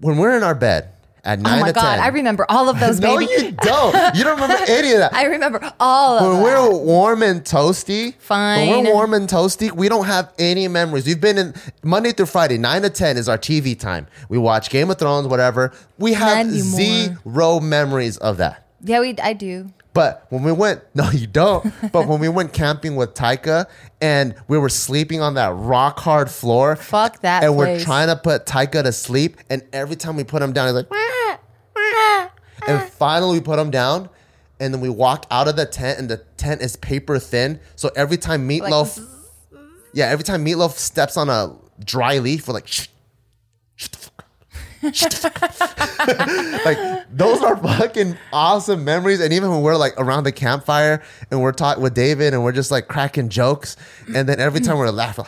[0.00, 0.91] when we're in our bed
[1.24, 3.30] at oh nine my to god, ten, I remember all of those, no, baby.
[3.32, 4.16] you don't.
[4.16, 5.14] You don't remember any of that.
[5.14, 6.70] I remember all of when that.
[6.70, 8.68] we're warm and toasty, Fine.
[8.68, 11.06] When we're warm and toasty, we don't have any memories.
[11.06, 11.54] We've been in
[11.84, 14.06] Monday through Friday, nine to ten is our TV time.
[14.28, 15.72] We watch Game of Thrones, whatever.
[15.98, 18.66] We have zero memories of that.
[18.82, 19.14] Yeah, we.
[19.22, 19.70] I do.
[19.94, 21.70] But when we went, no, you don't.
[21.92, 23.66] but when we went camping with Taika
[24.00, 28.16] and we were sleeping on that rock hard floor, Fuck that and we're trying to
[28.16, 30.90] put Taika to sleep, and every time we put him down, he's like.
[32.66, 32.86] And uh-huh.
[32.86, 34.08] finally we put him down,
[34.60, 37.90] and then we walk out of the tent, and the tent is paper thin, so
[37.96, 39.04] every time Meatloaf,
[39.92, 42.88] yeah, every time Meatloaf steps on a dry leaf, we're like, shh,
[43.76, 44.26] shut the fuck up.
[44.82, 45.82] The fuck
[46.64, 49.20] like those are fucking awesome memories.
[49.20, 52.52] And even when we're like around the campfire and we're talking with David and we're
[52.52, 53.76] just like cracking jokes,
[54.14, 55.24] and then every time we're laughing,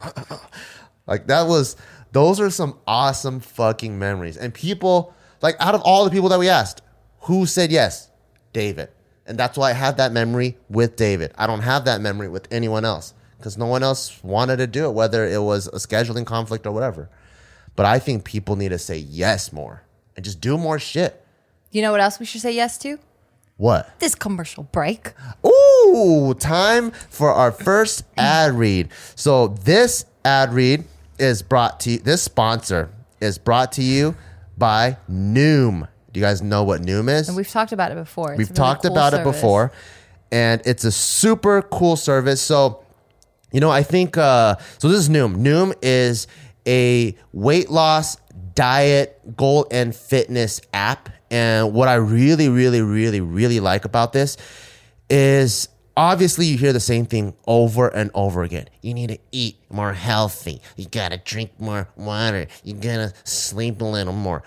[0.00, 0.40] like,
[1.06, 1.76] like that was
[2.12, 4.36] those are some awesome fucking memories.
[4.36, 6.82] And people like out of all the people that we asked,
[7.22, 8.10] who said yes?
[8.52, 8.88] David.
[9.26, 11.32] And that's why I have that memory with David.
[11.36, 14.86] I don't have that memory with anyone else because no one else wanted to do
[14.86, 17.08] it, whether it was a scheduling conflict or whatever.
[17.76, 19.82] But I think people need to say yes more
[20.16, 21.24] and just do more shit.
[21.70, 22.98] You know what else we should say yes to?
[23.56, 23.98] What?
[24.00, 25.12] This commercial break.
[25.46, 28.88] Ooh, time for our first ad read.
[29.14, 30.84] So this ad read
[31.18, 34.16] is brought to you, this sponsor is brought to you
[34.62, 35.88] by Noom.
[36.12, 37.26] Do you guys know what Noom is?
[37.26, 38.30] And we've talked about it before.
[38.30, 39.72] It's We've really talked cool about it before,
[40.30, 42.40] and it's a super cool service.
[42.40, 42.84] So,
[43.50, 44.88] you know, I think uh, so.
[44.88, 45.38] This is Noom.
[45.38, 46.28] Noom is
[46.64, 48.18] a weight loss,
[48.54, 51.08] diet, goal, and fitness app.
[51.28, 54.36] And what I really, really, really, really like about this
[55.10, 58.68] is obviously you hear the same thing over and over again.
[58.80, 60.60] You need to eat more healthy.
[60.76, 62.46] You gotta drink more water.
[62.64, 64.42] You gotta sleep a little more.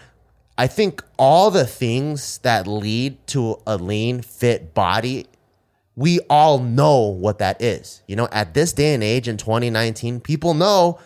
[0.58, 5.28] I think all the things that lead to a lean, fit body,
[5.96, 8.02] we all know what that is.
[8.08, 11.00] You know, at this day and age in 2019, people know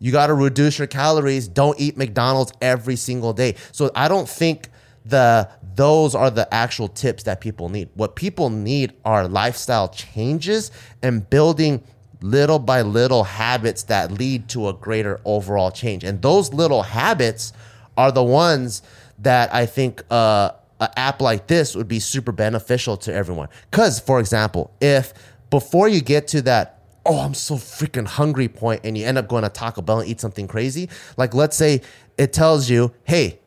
[0.00, 1.48] you got to reduce your calories.
[1.48, 3.56] Don't eat McDonald's every single day.
[3.72, 4.68] So I don't think
[5.04, 7.88] the those are the actual tips that people need.
[7.94, 10.70] What people need are lifestyle changes
[11.02, 11.82] and building
[12.20, 16.04] little by little habits that lead to a greater overall change.
[16.04, 17.52] And those little habits
[17.96, 18.82] are the ones
[19.18, 23.48] that I think uh, an app like this would be super beneficial to everyone.
[23.70, 25.12] Because, for example, if
[25.50, 29.28] before you get to that, oh, I'm so freaking hungry point, and you end up
[29.28, 31.82] going to Taco Bell and eat something crazy, like let's say
[32.16, 33.40] it tells you, hey,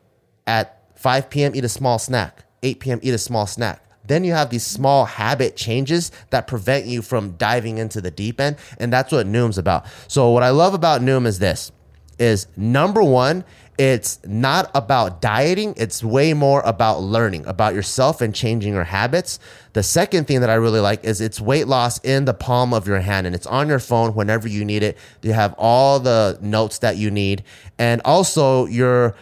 [0.46, 3.82] at 5 p.m., eat a small snack, 8 p.m., eat a small snack.
[4.04, 8.40] Then you have these small habit changes that prevent you from diving into the deep
[8.40, 8.56] end.
[8.78, 9.86] And that's what Noom's about.
[10.08, 11.70] So, what I love about Noom is this
[12.18, 13.44] is number one,
[13.78, 15.74] it's not about dieting.
[15.76, 19.38] It's way more about learning about yourself and changing your habits.
[19.74, 22.88] The second thing that I really like is it's weight loss in the palm of
[22.88, 24.98] your hand and it's on your phone whenever you need it.
[25.22, 27.44] You have all the notes that you need.
[27.78, 29.14] And also your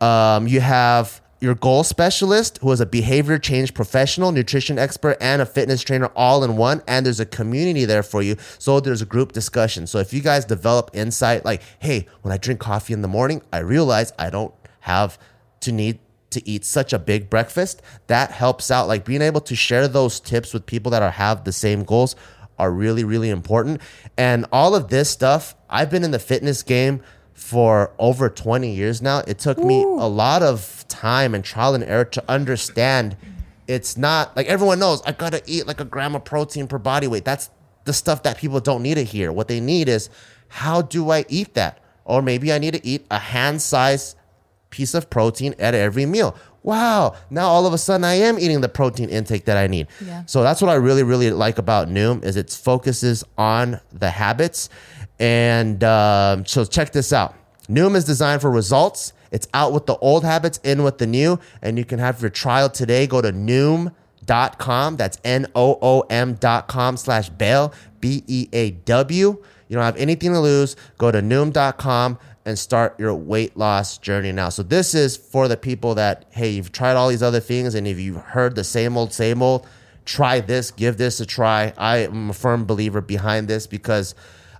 [0.00, 5.40] um, you have your goal specialist, who is a behavior change professional, nutrition expert, and
[5.40, 6.82] a fitness trainer all in one.
[6.88, 8.36] And there's a community there for you.
[8.58, 9.86] So there's a group discussion.
[9.86, 13.42] So if you guys develop insight like, hey, when I drink coffee in the morning,
[13.52, 15.18] I realize I don't have
[15.60, 15.98] to need
[16.30, 18.88] to eat such a big breakfast, that helps out.
[18.88, 22.16] Like being able to share those tips with people that are have the same goals
[22.58, 23.80] are really, really important.
[24.16, 27.02] And all of this stuff, I've been in the fitness game
[27.34, 29.18] for over 20 years now.
[29.26, 33.16] It took me a lot of time and trial and error to understand
[33.66, 37.06] it's not like everyone knows I gotta eat like a gram of protein per body
[37.06, 37.24] weight.
[37.24, 37.50] That's
[37.84, 39.32] the stuff that people don't need to hear.
[39.32, 40.08] What they need is
[40.48, 41.80] how do I eat that?
[42.04, 44.16] Or maybe I need to eat a hand size
[44.70, 46.36] piece of protein at every meal.
[46.62, 49.86] Wow, now all of a sudden I am eating the protein intake that I need.
[50.04, 50.24] Yeah.
[50.26, 54.70] So that's what I really, really like about Noom is it focuses on the habits.
[55.18, 57.34] And um, so check this out.
[57.68, 59.12] Noom is designed for results.
[59.30, 61.38] It's out with the old habits, in with the new.
[61.62, 63.06] And you can have your trial today.
[63.06, 64.96] Go to Noom.com.
[64.96, 69.42] That's N-O-O-M dot com slash bail, B-E-A-W.
[69.68, 70.76] You don't have anything to lose.
[70.98, 74.50] Go to Noom.com and start your weight loss journey now.
[74.50, 77.86] So this is for the people that, hey, you've tried all these other things and
[77.86, 79.66] if you've heard the same old, same old,
[80.04, 81.72] try this, give this a try.
[81.78, 84.14] I am a firm believer behind this because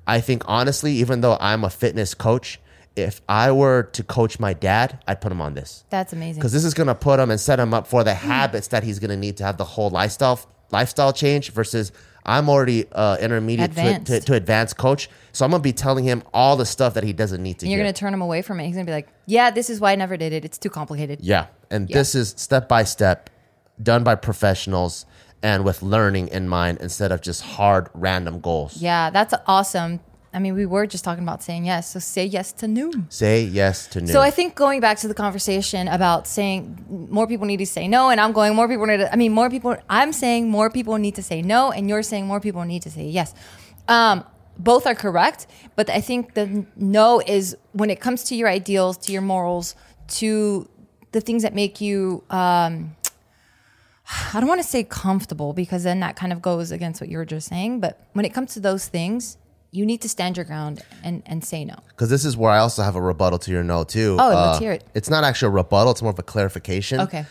[0.07, 2.61] I think honestly, even though I'm a fitness coach,
[2.97, 6.41] if I were to coach my dad, I'd put him on this That's amazing.
[6.41, 8.85] because this is going to put him and set him up for the habits that
[8.85, 10.39] he's going to need to have the whole lifestyle
[10.71, 11.93] lifestyle change versus
[12.27, 14.27] I'm already uh, intermediate to, to, Advanced.
[14.29, 17.43] to advanced coach, so I'm gonna be telling him all the stuff that he doesn't
[17.43, 17.67] need to.
[17.67, 17.85] And you're hear.
[17.85, 18.65] gonna turn him away from it.
[18.67, 20.43] He's gonna be like, "Yeah, this is why I never did it.
[20.43, 21.47] It's too complicated." Yeah.
[21.71, 21.99] And Yeah.
[21.99, 23.29] this is step by step,
[23.83, 25.05] done by professionals
[25.45, 28.79] and with learning in mind instead of just hard random goals.
[28.79, 30.01] Yeah, that's awesome.
[30.33, 32.91] I mean, we were just talking about saying yes, so say yes to new.
[33.11, 34.09] Say yes to new.
[34.09, 37.87] So I think going back to the conversation about saying more people need to say
[37.87, 39.13] no, and I'm going more people need to.
[39.13, 39.77] I mean, more people.
[39.89, 42.91] I'm saying more people need to say no, and you're saying more people need to
[42.91, 43.35] say yes.
[43.87, 44.25] Um,
[44.59, 48.97] both are correct, but I think the no is when it comes to your ideals,
[49.05, 49.77] to your morals,
[50.21, 50.69] to
[51.13, 52.25] the things that make you.
[52.31, 52.97] Um,
[54.07, 57.19] I don't want to say comfortable because then that kind of goes against what you
[57.19, 57.81] were just saying.
[57.81, 59.39] But when it comes to those things,
[59.71, 61.77] you need to stand your ground and, and say no.
[61.89, 64.17] because this is where I also have a rebuttal to your no too.
[64.21, 64.85] Oh, let's hear it.
[64.95, 67.01] It's not actually a rebuttal; it's more of a clarification.
[67.01, 67.25] Okay.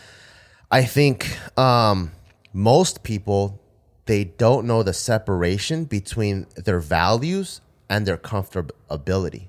[0.70, 2.12] I think um,
[2.52, 3.60] most people
[4.06, 9.48] they don't know the separation between their values and their comfortability.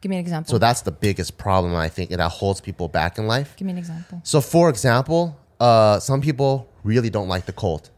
[0.00, 0.50] Give me an example.
[0.50, 3.56] So that's the biggest problem I think that holds people back in life.
[3.56, 4.20] Give me an example.
[4.24, 7.90] So, for example, uh, some people really don't like the cold.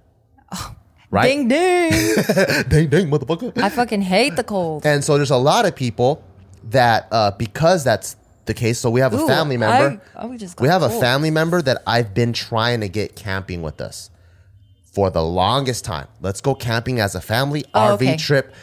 [1.10, 1.26] right?
[1.28, 1.90] Ding ding.
[2.68, 3.56] ding, ding, motherfucker.
[3.60, 4.84] I fucking hate the cold.
[4.86, 6.22] And so there's a lot of people
[6.64, 8.16] that, uh, because that's
[8.46, 10.00] the case, so we have a family member.
[10.16, 12.88] I- I would just we got have a family member that I've been trying to
[12.88, 14.10] get camping with us
[14.94, 16.08] for the longest time.
[16.20, 18.16] Let's go camping as a family, Oh, RV okay.
[18.16, 18.54] trip.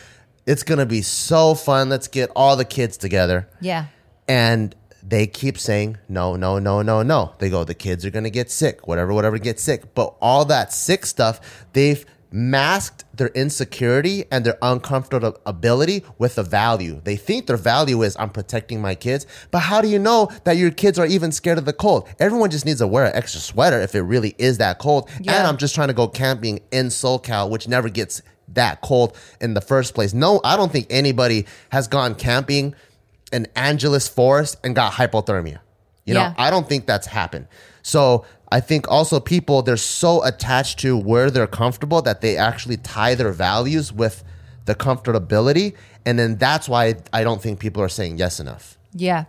[0.47, 1.89] It's going to be so fun.
[1.89, 3.47] Let's get all the kids together.
[3.61, 3.85] Yeah.
[4.27, 4.75] And
[5.07, 7.35] they keep saying, no, no, no, no, no.
[7.37, 9.93] They go, the kids are going to get sick, whatever, whatever, get sick.
[9.93, 16.99] But all that sick stuff, they've masked their insecurity and their uncomfortability with a value.
[17.03, 19.27] They think their value is, I'm protecting my kids.
[19.51, 22.09] But how do you know that your kids are even scared of the cold?
[22.19, 25.09] Everyone just needs to wear an extra sweater if it really is that cold.
[25.19, 29.53] And I'm just trying to go camping in SoCal, which never gets that cold in
[29.53, 30.13] the first place.
[30.13, 32.75] No, I don't think anybody has gone camping
[33.35, 35.59] in Angeles Forest and got hypothermia.
[36.05, 36.33] You know, Yeah.
[36.37, 37.47] I don't think that's happened.
[37.81, 42.77] So I think also people they're so attached to where they're comfortable that they actually
[42.77, 44.23] tie their values with
[44.65, 45.73] the comfortability,
[46.05, 48.77] and then that's why I don't think people are saying yes enough.
[48.93, 49.25] Yeah.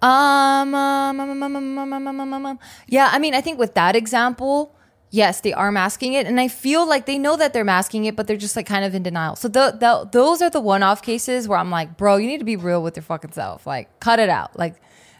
[0.00, 2.58] Um, um, um, um, um, um, um, um, um, um, um.
[2.86, 4.74] yeah, I mean, I think with that example,
[5.10, 6.26] yes, they are masking it.
[6.26, 8.84] And I feel like they know that they're masking it, but they're just like kind
[8.84, 9.36] of in denial.
[9.36, 12.38] So the, the, those are the one off cases where I'm like, bro, you need
[12.38, 13.66] to be real with your fucking self.
[13.66, 14.58] Like, cut it out.
[14.58, 14.76] Like,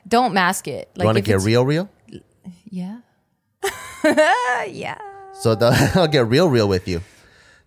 [0.07, 0.89] don't mask it.
[0.97, 1.89] Like, You want to get real, real?
[2.71, 2.99] Yeah.
[4.05, 4.99] yeah.
[5.41, 7.03] So the, I'll get real, real with you.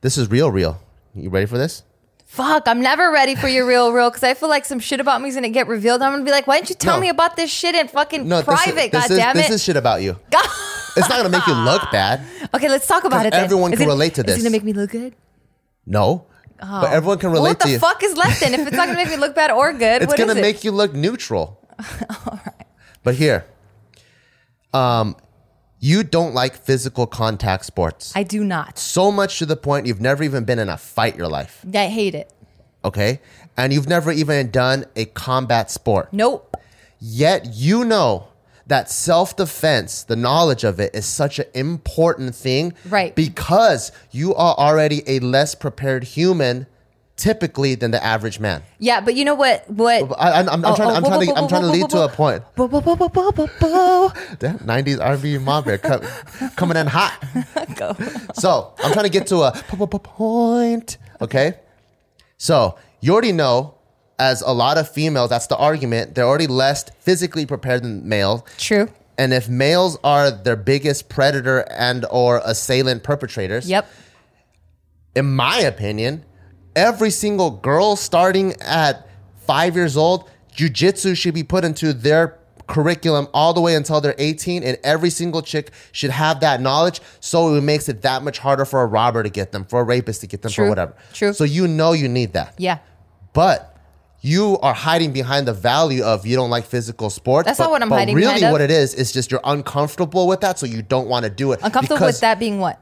[0.01, 0.81] This is real, real.
[1.13, 1.83] You ready for this?
[2.25, 5.21] Fuck, I'm never ready for your real, real because I feel like some shit about
[5.21, 6.01] me is gonna get revealed.
[6.01, 7.01] I'm gonna be like, why didn't you tell No.
[7.01, 8.73] me about this shit in fucking No, private?
[8.75, 9.47] This is, God this damn is, it.
[9.49, 10.17] This is shit about you.
[10.97, 12.21] It's not gonna make you look bad.
[12.53, 13.31] okay, let's talk about it.
[13.31, 13.43] Then.
[13.43, 14.37] everyone Is can it- relate to this.
[14.37, 15.15] Is it gonna make me look good?
[15.85, 16.25] No,
[16.59, 17.79] but everyone can relate Well, what to the you.
[17.79, 18.53] fuck is left then?
[18.53, 20.41] If it's not gonna make me look bad or good, It's what gonna is it?
[20.41, 21.59] make you look neutral.
[21.79, 22.67] All right.
[23.03, 23.45] But here,
[24.73, 25.15] um,
[25.79, 28.13] you don't like physical contact sports.
[28.15, 28.77] I do not.
[28.77, 31.87] so much to the point you've never even been in a fight your life, I
[31.87, 32.31] hate it.
[32.85, 33.19] okay?
[33.57, 36.13] And you've never even done a combat sport.
[36.13, 36.55] Nope.
[36.99, 38.27] Yet you know
[38.67, 42.73] that self defense, the knowledge of it, is such an important thing.
[42.85, 43.15] Right.
[43.15, 46.67] Because you are already a less prepared human
[47.17, 48.63] typically than the average man.
[48.79, 49.69] Yeah, but you know what?
[49.69, 50.11] What?
[50.19, 52.01] I, I'm, I'm, I'm Oh, trying, oh, I'm trying, to, I'm trying to lead to
[52.03, 52.43] a point.
[54.39, 56.01] Damn, 90s R&B mob bear co-
[56.55, 57.23] coming in hot.
[57.75, 57.95] Go.
[58.33, 60.97] So I'm trying to get to a p- p- p- point.
[61.21, 61.59] Okay.
[62.37, 63.75] So you already know,
[64.19, 66.15] as a lot of females, that's the argument.
[66.15, 68.43] They're already less physically prepared than males.
[68.57, 68.89] True.
[69.17, 73.87] And if males are their biggest predator and or assailant perpetrators, Yep.
[75.15, 76.23] in my opinion,
[76.75, 79.07] every single girl starting at
[79.45, 84.15] five years old, jujitsu should be put into their curriculum all the way until they're
[84.17, 88.37] 18 and every single chick should have that knowledge so it makes it that much
[88.39, 90.65] harder for a robber to get them for a rapist to get them True.
[90.65, 91.33] for whatever True.
[91.33, 92.77] so you know you need that Yeah.
[93.33, 93.70] but
[94.21, 97.47] you are hiding behind the value of you don't like physical sports.
[97.47, 99.31] That's but, not what I'm but hiding Really, behind Really, what it is is just
[99.31, 101.59] you're uncomfortable with that, so you don't want to do it.
[101.63, 102.79] Uncomfortable with that being what?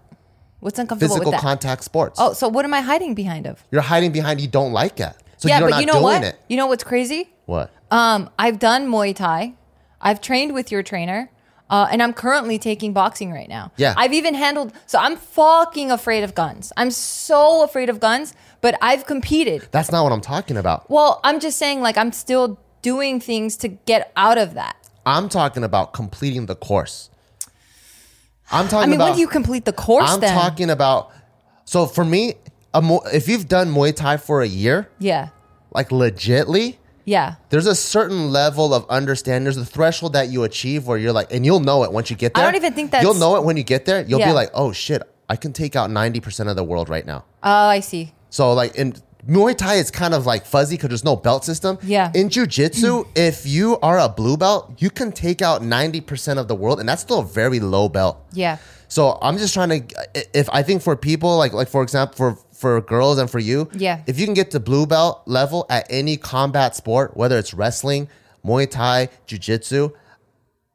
[0.59, 1.41] What's uncomfortable Physical with that?
[1.41, 2.19] contact sports.
[2.21, 3.63] oh, so what am I hiding behind of?
[3.71, 6.03] You're hiding behind you don't like it, so yeah, you're but not you know doing
[6.03, 6.23] what?
[6.23, 6.39] it.
[6.49, 7.29] You know what's crazy?
[7.45, 7.71] What?
[7.89, 9.53] Um, I've done Muay Thai.
[10.01, 11.31] I've trained with your trainer.
[11.69, 13.71] Uh, and I'm currently taking boxing right now.
[13.77, 13.93] Yeah.
[13.95, 16.73] I've even handled, so I'm fucking afraid of guns.
[16.77, 19.67] I'm so afraid of guns, but I've competed.
[19.71, 20.89] That's not what I'm talking about.
[20.89, 24.75] Well, I'm just saying, like, I'm still doing things to get out of that.
[25.05, 27.09] I'm talking about completing the course.
[28.51, 30.33] I'm talking about I mean, about when do you complete the course I'm then?
[30.33, 31.11] talking about
[31.65, 32.33] so for me,
[32.73, 35.29] a Mu- if you've done Muay Thai for a year, yeah.
[35.71, 36.77] like legitly,
[37.09, 37.35] Yeah.
[37.49, 39.43] there's a certain level of understanding.
[39.45, 42.15] There's a threshold that you achieve where you're like, and you'll know it once you
[42.15, 42.43] get there.
[42.43, 44.01] I don't even think that's- you'll know it when you get there.
[44.07, 44.27] You'll Yeah.
[44.27, 47.23] be like, oh shit, I can take out ninety percent of the world right now.
[47.43, 48.13] Oh, I see.
[48.29, 48.93] So like in
[49.27, 51.77] Muay Thai, it's kind of like fuzzy because there's no belt system.
[51.83, 52.09] Yeah.
[52.15, 56.47] In Jiu-Jitsu, if you are a blue belt, you can take out ninety percent of
[56.47, 58.17] the world, and that's still a very low belt.
[58.33, 58.57] Yeah.
[58.87, 59.83] So I'm just trying to,
[60.33, 63.69] if I think for people like like for example for for girls and for you,
[63.73, 64.01] Yeah.
[64.05, 68.09] if you can get to blue belt level at any combat sport, whether it's wrestling,
[68.45, 69.91] Muay Thai, Jiu-Jitsu,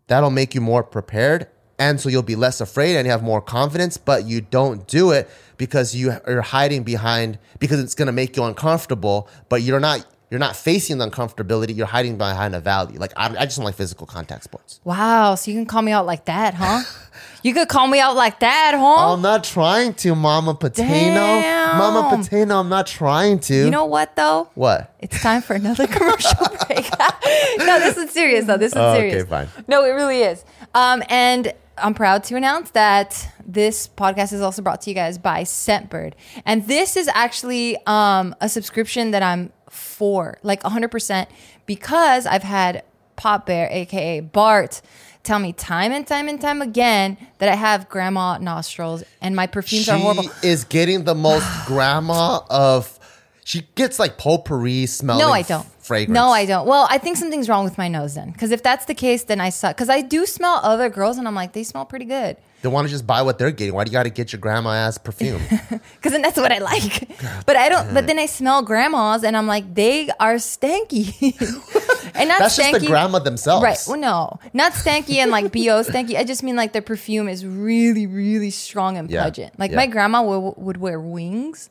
[0.07, 1.47] that'll make you more prepared,
[1.79, 3.99] and so you'll be less afraid and you have more confidence.
[3.99, 8.35] But you don't do it because you are hiding behind because it's going to make
[8.37, 10.07] you uncomfortable, but you're not.
[10.35, 11.77] You're not facing the uncomfortability.
[11.77, 12.99] You're hiding behind a value.
[12.99, 14.81] Like I, I just don't like physical contact sports.
[14.83, 15.37] Wow.
[15.37, 16.83] So you can call me out like that, huh?
[17.45, 19.13] you could call me out like that, huh?
[19.13, 20.89] I'm not trying to, Mama Potato.
[20.89, 21.79] Damn.
[21.79, 23.55] Mama Potato, I'm not trying to.
[23.55, 24.51] you know what, though?
[24.57, 24.93] what?
[24.99, 26.85] It's time for another commercial break.
[27.59, 28.57] no, this is serious though.
[28.59, 29.29] This is Oh, okay, serious.
[29.29, 29.47] fine.
[29.69, 30.45] No, it really is.
[30.75, 35.17] Um, and I'm proud to announce that this podcast is also brought to you guys
[35.17, 36.15] by Scentbird.
[36.45, 41.27] And this is actually um, a subscription that I'm for, like 100%,
[41.67, 42.83] because I've had
[43.17, 44.81] Pop Bear, aka Bart,
[45.23, 49.47] tell me time and time and time again that I have grandma nostrils and my
[49.47, 50.31] perfumes She are horrible.
[50.43, 52.99] is getting the most grandma of.
[53.47, 55.21] She gets like potpourri smelling.
[55.21, 55.67] No, I don't.
[55.83, 56.15] Fragrance.
[56.15, 56.67] No, I don't.
[56.67, 58.31] Well, I think something's wrong with my nose then.
[58.31, 59.77] Because if that's the case, then I suck.
[59.77, 62.39] Because I do smell other girls, and I'm like, they smell pretty good.
[62.65, 63.75] They want to just buy what they're getting.
[63.75, 65.43] Why do you got to get your grandma ass perfume?
[65.97, 67.09] Because then that's what I like.
[67.47, 67.93] but I don't.
[67.93, 71.13] But then I smell grandmas, and I'm like, they are stanky,
[72.15, 72.71] and not That's stanky.
[72.73, 73.63] just the grandma themselves.
[73.63, 73.79] Right.
[73.87, 76.17] Well, no, not stanky and like bo stanky.
[76.17, 79.25] I just mean like their perfume is really, really strong and Yeah.
[79.25, 79.59] pungent.
[79.59, 79.77] Like Yeah.
[79.77, 81.69] my grandma would, would wear wings,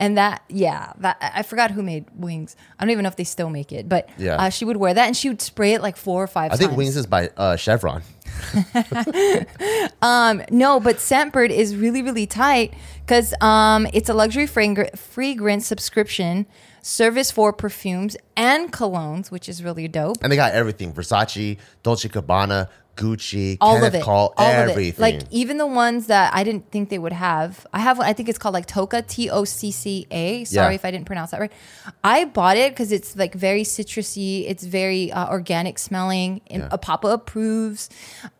[0.00, 2.56] and that yeah, that I forgot who made wings.
[2.78, 4.36] I don't even know if they still make it, but Yeah.
[4.36, 6.52] uh, she would wear that and she would spray it like four or five.
[6.52, 6.78] I think times.
[6.78, 8.02] Wings is by uh, Chevron.
[10.50, 12.74] No, but Scentbird is really, really tight
[13.06, 16.46] because um, it's a luxury fragr- fragrance subscription
[16.82, 20.18] service for perfumes and colognes, which is really dope.
[20.22, 24.88] And they got everything Versace, Dolce Gabbana, Gucci, all Kenneth of it, Cole, all everything.
[24.90, 25.20] of it.
[25.20, 27.66] Like even the ones that I didn't think they would have.
[27.72, 28.06] I have one.
[28.06, 30.44] I think it's called like Tocca T O C C A.
[30.44, 30.74] Sorry Yeah.
[30.76, 31.52] if I didn't pronounce that right.
[32.02, 34.44] I bought it because it's like very citrusy.
[34.48, 36.40] It's very uh, organic smelling.
[36.48, 36.68] And Yeah.
[36.70, 37.90] A Papa approves.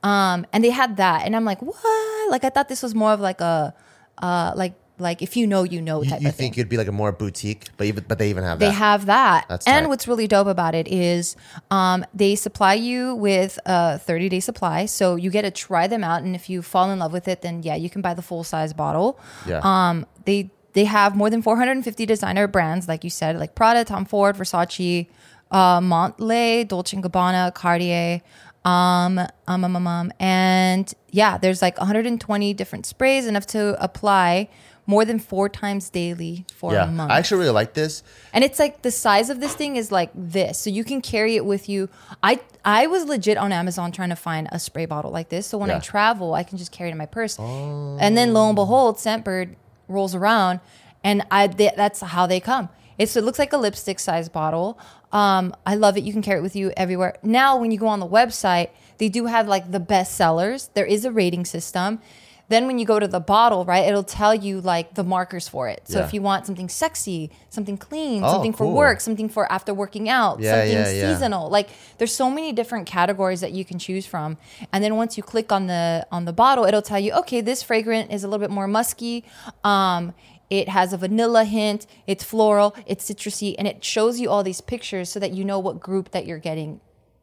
[0.03, 2.31] Um, and they had that, and I'm like, what?
[2.31, 3.75] Like I thought this was more of like a,
[4.19, 6.61] uh, like like if you know, you know you, type you of think thing.
[6.61, 8.65] it'd be like a more boutique, but even but they even have that.
[8.65, 8.79] They that.
[8.79, 9.47] have that.
[9.49, 9.89] That's and tight.
[9.89, 11.37] what's really dope about it is
[11.71, 14.87] um, they supply you with a 30 day supply.
[14.87, 16.23] So you get to try them out.
[16.23, 18.45] And if you fall in love with it, then yeah, you can buy the full
[18.45, 19.19] size bottle.
[19.47, 19.61] Yeah.
[19.63, 24.05] Um, they, they have more than 450 designer brands, like you said, like Prada, Tom
[24.05, 25.09] Ford, Versace,
[25.51, 28.23] uh, Montale, Dolce & Gabbana, Cartier.
[28.65, 34.49] Um, um, um, um, um, and yeah, there's like 120 different sprays, enough to apply
[34.87, 37.11] more than four times daily for yeah, a month.
[37.11, 38.03] I actually really like this.
[38.33, 41.37] And it's like the size of this thing is like this, so you can carry
[41.37, 41.89] it with you.
[42.23, 45.59] I I was legit on Amazon trying to find a spray bottle like this, so
[45.59, 47.39] when I travel, I can just carry it in my purse.
[47.39, 49.57] And then lo and behold, Scentbird
[49.89, 50.61] rolls around,
[51.03, 52.69] and I th- that's how they come.
[52.99, 54.79] It's it looks like a lipstick size bottle.
[55.13, 56.05] Um, I love it.
[56.05, 57.17] You can carry it with you everywhere.
[57.23, 60.71] Now, when you go on the website, they do have like the best sellers.
[60.75, 62.01] There is a rating system.
[62.49, 65.69] Then when you go to the bottle, right, it'll tell you like the markers for
[65.69, 65.89] it.
[65.89, 66.05] So Yeah.
[66.07, 70.09] if you want something sexy, something clean, Oh, something for work, something for after working
[70.11, 71.13] out, Yeah, something yeah.
[71.15, 71.49] seasonal.
[71.49, 74.37] Like there's so many different categories that you can choose from.
[74.73, 77.63] And then once you click on the on the bottle, it'll tell you, okay, this
[77.63, 79.25] fragrant is a little bit more musky.
[79.65, 80.13] Um,
[80.51, 84.61] it has a vanilla hint, it's floral, it's citrusy, and it shows you all these
[84.61, 86.81] pictures so that you know what group that you're getting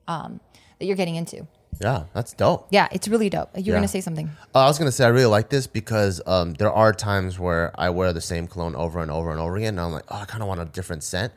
[0.08, 0.40] um,
[0.80, 1.46] that you're getting into.
[1.80, 2.68] Yeah, that's dope.
[2.70, 3.50] Yeah, it's really dope.
[3.56, 3.76] You were Yeah.
[3.78, 4.30] gonna say something.
[4.54, 7.72] Uh, I was gonna say I really like this because um, there are times where
[7.80, 10.18] I wear the same cologne over and over and over again, and I'm like, oh,
[10.22, 11.34] I kind of want a different scent.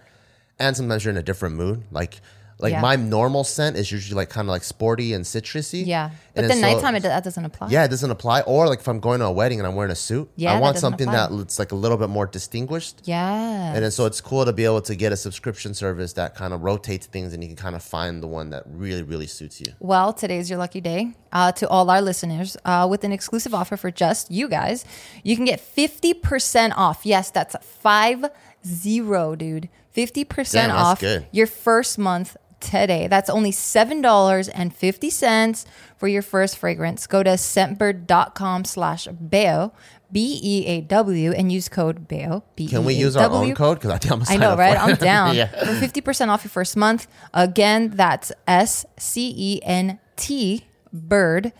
[0.59, 1.83] And sometimes you're in a different mood.
[1.91, 2.21] Like,
[2.65, 2.81] Like Yeah.
[2.81, 5.83] my normal scent is usually like kind of like sporty and citrusy.
[5.87, 7.69] Yeah, but And then so- nighttime it, that doesn't apply.
[7.69, 8.41] Yeah, it doesn't apply.
[8.53, 10.61] Or like if I'm going to a wedding and I'm wearing a suit, Yeah, I
[10.61, 11.21] want doesn't something apply.
[11.29, 13.03] that looks like a little bit more distinguished.
[13.05, 13.75] yeah.
[13.75, 16.53] And then so it's cool to be able to get a subscription service that kind
[16.55, 19.61] of rotates things and you can kind of find the one that really, really suits
[19.61, 19.71] you.
[19.79, 21.13] Well, today's your lucky day.
[21.33, 24.85] Uh, to all our listeners, uh, with an exclusive offer for just you guys,
[25.25, 27.01] you can get 50% off.
[27.05, 28.25] Yes, that's five
[28.67, 29.69] zero, dude.
[29.97, 31.27] 50% Damn, off good.
[31.31, 33.07] your first month today.
[33.09, 35.65] That's only $7.50
[35.97, 37.07] for your first fragrance.
[37.07, 39.73] Go to scentbird.com slash BEO,
[40.11, 42.43] B E A W, and use code BEO.
[42.57, 43.79] Can we use our own code?
[43.79, 44.79] Because I think I'm I know, right?
[44.79, 45.47] I'm down yeah.
[45.47, 47.07] for 50% off your first month.
[47.33, 51.53] Again, that's S C E N T bird.com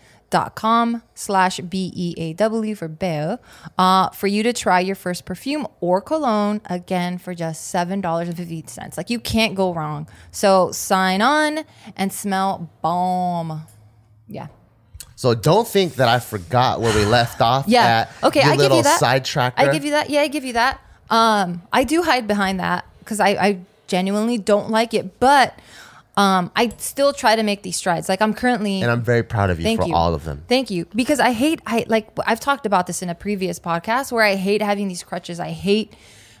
[1.13, 3.39] slash B E A W for Beo.
[3.77, 8.97] Uh, for you to try your first perfume or cologne again for just $7.50.
[8.97, 10.07] Like you can't go wrong.
[10.31, 11.65] So sign on
[11.95, 13.63] and smell bomb.
[14.27, 14.47] Yeah.
[15.15, 17.65] So don't think that I forgot where we left off.
[17.67, 18.09] Yeah.
[18.21, 18.41] Okay.
[18.41, 19.01] I give you that.
[19.01, 19.53] sidetracker.
[19.55, 20.09] I give you that.
[20.09, 20.81] Yeah, I give you that.
[21.09, 25.57] Um, I do hide behind that because I, I genuinely don't like it, but
[26.17, 28.07] um, I still try to make these strides.
[28.07, 28.81] Like I'm currently.
[28.81, 29.93] and I'm very proud of you Thank for you.
[29.93, 30.43] all of them.
[30.47, 30.85] Thank you.
[30.95, 34.35] Because I hate I like I've talked about this in a previous podcast where I
[34.35, 35.39] hate having these crutches.
[35.39, 35.93] I hate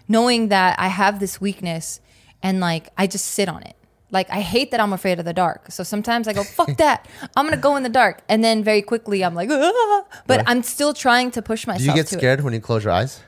[0.07, 1.99] knowing that I have this weakness
[2.41, 3.75] and like I just sit on it.
[4.11, 5.71] Like I hate that I'm afraid of the dark.
[5.71, 7.07] So sometimes I go, fuck that.
[7.35, 8.21] I'm gonna go in the dark.
[8.29, 10.05] And then very quickly I'm like, ah.
[10.25, 10.45] but Right.
[10.47, 11.83] I'm still trying to push myself.
[11.83, 12.19] Do you get to it.
[12.19, 13.21] scared when you close your eyes?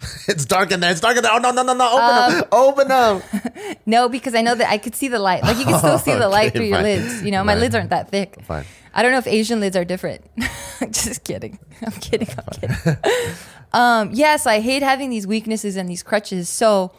[0.28, 0.90] it's dark in there.
[0.90, 1.32] It's dark in there.
[1.32, 1.90] Oh no no no no!
[1.92, 2.44] Open Um, them!
[2.52, 3.76] Open them!
[3.86, 5.42] No, because I know that I could see the light.
[5.42, 7.22] Like you can still see the light Okay, through your lids.
[7.22, 7.60] You know, my Fine.
[7.60, 8.38] lids aren't that thick.
[8.44, 8.64] Fine.
[8.94, 10.24] I don't know if Asian lids are different.
[10.90, 11.58] Just kidding.
[11.84, 12.28] I'm kidding.
[12.28, 12.96] I'm kidding.
[13.72, 16.48] um, yes, I hate having these weaknesses and these crutches.
[16.48, 16.92] So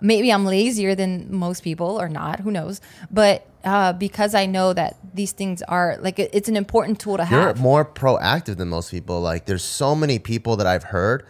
[0.00, 2.40] maybe I'm lazier than most people or not.
[2.40, 2.80] Who knows?
[3.10, 7.16] But uh, because I know that these things are like it- it's an important tool
[7.16, 7.56] to have.
[7.56, 9.20] You're more proactive than most people.
[9.20, 11.26] Like there's so many people that I've heard,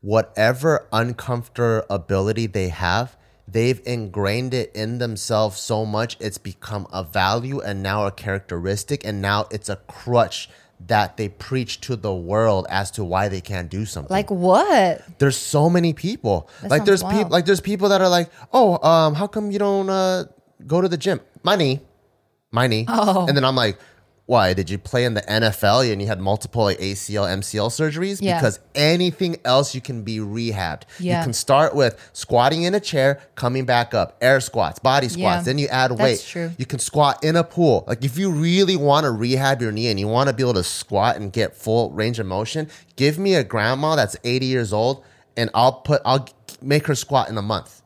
[0.00, 7.60] whatever uncomfortability they have, they've ingrained it in themselves so much it's become a value
[7.60, 10.48] and now a characteristic and now it's a crutch
[10.86, 14.12] that they preach to the world as to why they can't do something.
[14.12, 15.02] like what?
[15.18, 16.48] there's so many people.
[16.62, 19.58] That like there's people like there's people that are like, "Oh, um how come you
[19.58, 20.24] don't uh
[20.66, 21.80] go to the gym?" My knee.
[22.52, 22.84] My knee.
[22.88, 23.26] Oh.
[23.26, 23.78] And then I'm like,
[24.28, 24.52] "Why?
[24.52, 28.38] Did you play in the NFL and you had multiple like ACL, MCL surgeries Yeah.
[28.38, 30.82] because anything else you can be rehabbed.
[31.00, 31.18] Yeah.
[31.20, 35.18] You can start with squatting in a chair, coming back up, air squats, body squats,
[35.18, 35.42] Yeah.
[35.42, 36.24] then you add That's weight.
[36.28, 36.50] true.
[36.58, 37.84] You can squat in a pool.
[37.88, 40.54] Like if you really want to rehab your knee and you want to be able
[40.54, 44.74] to squat and get full range of motion, give me a grandma that's 80 years
[44.74, 45.02] old
[45.38, 46.28] and I'll put I'll
[46.60, 47.77] make her squat in a month.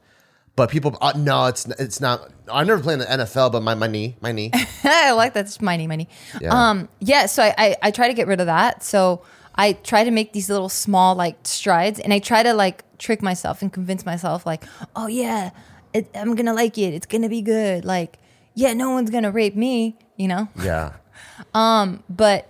[0.54, 2.30] But people, uh, no, it's it's not.
[2.50, 4.50] I never played in the NFL, but my, my knee, my knee.
[4.84, 5.46] I like that.
[5.46, 6.08] It's money, money.
[6.40, 6.50] Yeah.
[6.70, 7.24] Um, yeah.
[7.26, 8.82] So I, I, I try to get rid of that.
[8.82, 9.22] So
[9.54, 13.22] I try to make these little small like strides, and I try to like trick
[13.22, 15.50] myself and convince myself like, oh yeah,
[15.94, 16.92] it, I'm gonna like it.
[16.92, 17.86] It's gonna be good.
[17.86, 18.18] Like,
[18.54, 19.96] yeah, no one's gonna rape me.
[20.16, 20.48] You know.
[20.62, 20.92] Yeah,
[21.54, 22.46] um, But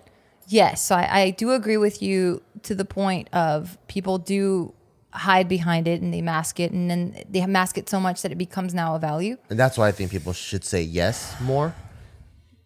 [0.49, 4.75] yes, so I, I do agree with you to the point of people do
[5.13, 8.33] hide behind it and they mask it, and then they mask it so much that
[8.33, 9.37] it becomes now a value.
[9.51, 11.75] and that's why I think people should say yes more.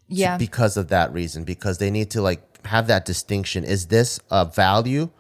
[0.09, 0.39] Yeah.
[0.39, 4.45] because of that reason because they need to like have that distinction is this a
[4.45, 5.11] value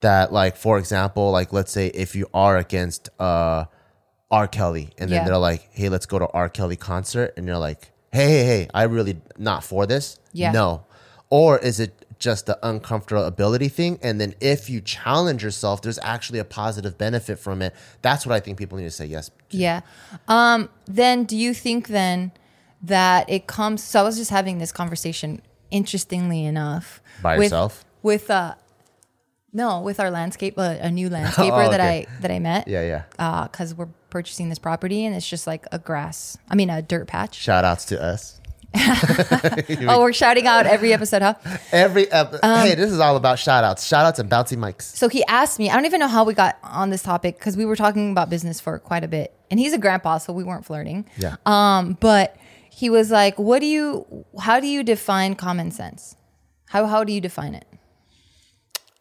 [0.00, 3.64] that like for example like let's say if you are against uh
[4.30, 5.24] R Kelly and then Yeah.
[5.28, 8.68] they're like hey let's go to R Kelly concert and you're like hey hey hey
[8.74, 10.52] I really not for this Yeah.
[10.52, 10.84] no
[11.30, 15.98] or is it just the uncomfortable ability thing and then if you challenge yourself there's
[16.02, 19.28] actually a positive benefit from it that's what I think people need to say yes
[19.50, 19.56] to.
[19.56, 19.80] Yeah.
[20.28, 22.30] Um, then do you think then
[22.80, 25.42] that it comes so I was just having this conversation
[25.72, 27.84] interestingly enough By with, yourself?
[28.02, 28.54] with uh
[29.52, 32.06] no with our landscape uh, a new landscaper that okay.
[32.08, 35.46] I that I met yeah yeah uh cuz we're purchasing this property and it's just
[35.48, 38.40] like a grass I mean a dirt patch shout outs to us
[39.88, 41.34] oh we're shouting out every episode huh
[41.72, 43.84] Every ep- Um, hey, this is all about shout outs.
[43.86, 44.82] Shout outs and bouncy mics.
[44.82, 47.56] so he asked me i don't even know how we got on this topic because
[47.56, 50.44] we were talking about business for quite a bit and he's a grandpa so we
[50.44, 51.36] weren't flirting Yeah.
[51.46, 52.36] um but
[52.70, 56.16] he was like what do you how do you define common sense
[56.68, 57.66] how, how do you define it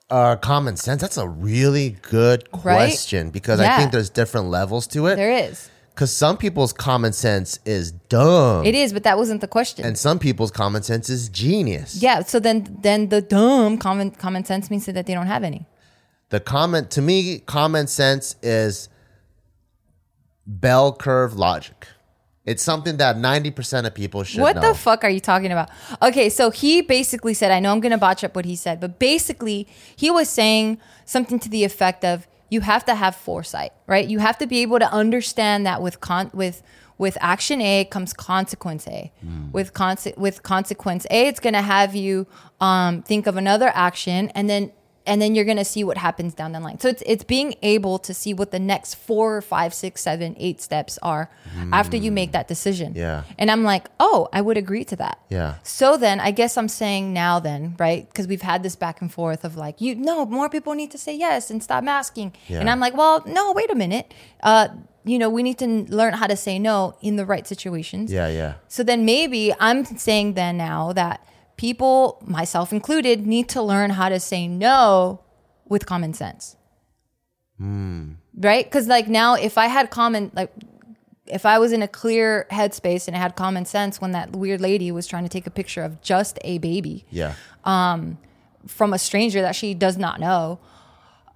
[0.09, 0.99] Uh, common sense.
[0.99, 2.61] That's a really good Right?
[2.91, 5.15] question because I think there's different levels to it.
[5.15, 9.47] there is Because some people's common sense is dumb, it is but that wasn't the
[9.47, 12.01] question and some people's common sense is genius.
[12.01, 15.65] yeah so then then the dumb common common sense means that they don't have any
[16.29, 18.87] The comment to me, common sense is
[20.47, 21.87] bell curve logic.
[22.43, 24.69] It's something that 90% of people should What know.
[24.69, 25.69] the fuck are you talking about?
[26.01, 28.79] Okay, so he basically said, I know I'm going to botch up what he said,
[28.79, 33.71] but basically, he was saying something to the effect of you have to have foresight,
[33.87, 34.07] right?
[34.07, 36.61] You have to be able to understand that with con- with
[36.97, 39.11] with action A comes consequence A.
[39.51, 42.27] With conse- with consequence A, it's going to have you
[42.59, 44.71] um, think of another action and then
[45.05, 46.79] and then you're gonna see what happens down the line.
[46.79, 50.61] So it's it's being able to see what the next four, five, six, seven, eight
[50.61, 51.29] steps are
[51.71, 52.93] after you make that decision.
[52.95, 53.23] Yeah.
[53.37, 55.19] And I'm like, oh, I would agree to that.
[55.29, 55.55] Yeah.
[55.63, 58.07] So then I guess I'm saying now then, right?
[58.07, 60.97] Because we've had this back and forth of like, you no, more people need to
[60.97, 62.33] say yes and stop masking.
[62.47, 62.59] Yeah.
[62.59, 64.13] And I'm like, well, no, wait a minute.
[64.41, 64.69] Uh,
[65.03, 68.11] you know, we need to learn how to say no in the right situations.
[68.11, 68.53] Yeah, yeah.
[68.67, 71.25] So then maybe I'm saying then now that
[71.65, 75.19] people, myself included, need to learn how to say no
[75.69, 76.55] with common sense.
[77.59, 78.65] Right?
[78.65, 80.51] Because like now, if I had common, like,
[81.27, 84.59] if I was in a clear headspace and I had common sense when that weird
[84.59, 87.35] lady was trying to take a picture of just a baby Yeah.
[87.63, 90.57] from a stranger that she does not know,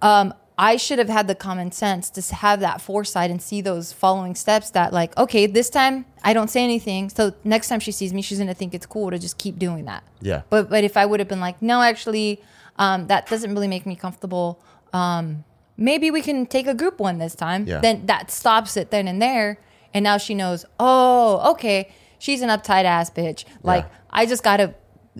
[0.02, 3.92] um, I should have had the common sense to have that foresight and see those
[3.92, 7.10] following steps that, like, okay, this time I don't say anything.
[7.10, 9.58] So next time she sees me, she's going to think it's cool to just keep
[9.58, 10.02] doing that.
[10.20, 10.42] Yeah.
[10.48, 12.40] But, but if I would have been like, no, actually,
[12.76, 14.62] um, that doesn't really make me comfortable.
[14.94, 15.44] Um,
[15.76, 17.66] maybe we can take a group one this time.
[17.66, 17.80] Yeah.
[17.80, 19.58] Then that stops it then and there.
[19.92, 23.44] And now she knows, oh, okay, she's an uptight ass bitch.
[23.62, 23.90] Like, Yeah.
[24.08, 24.74] I just got to,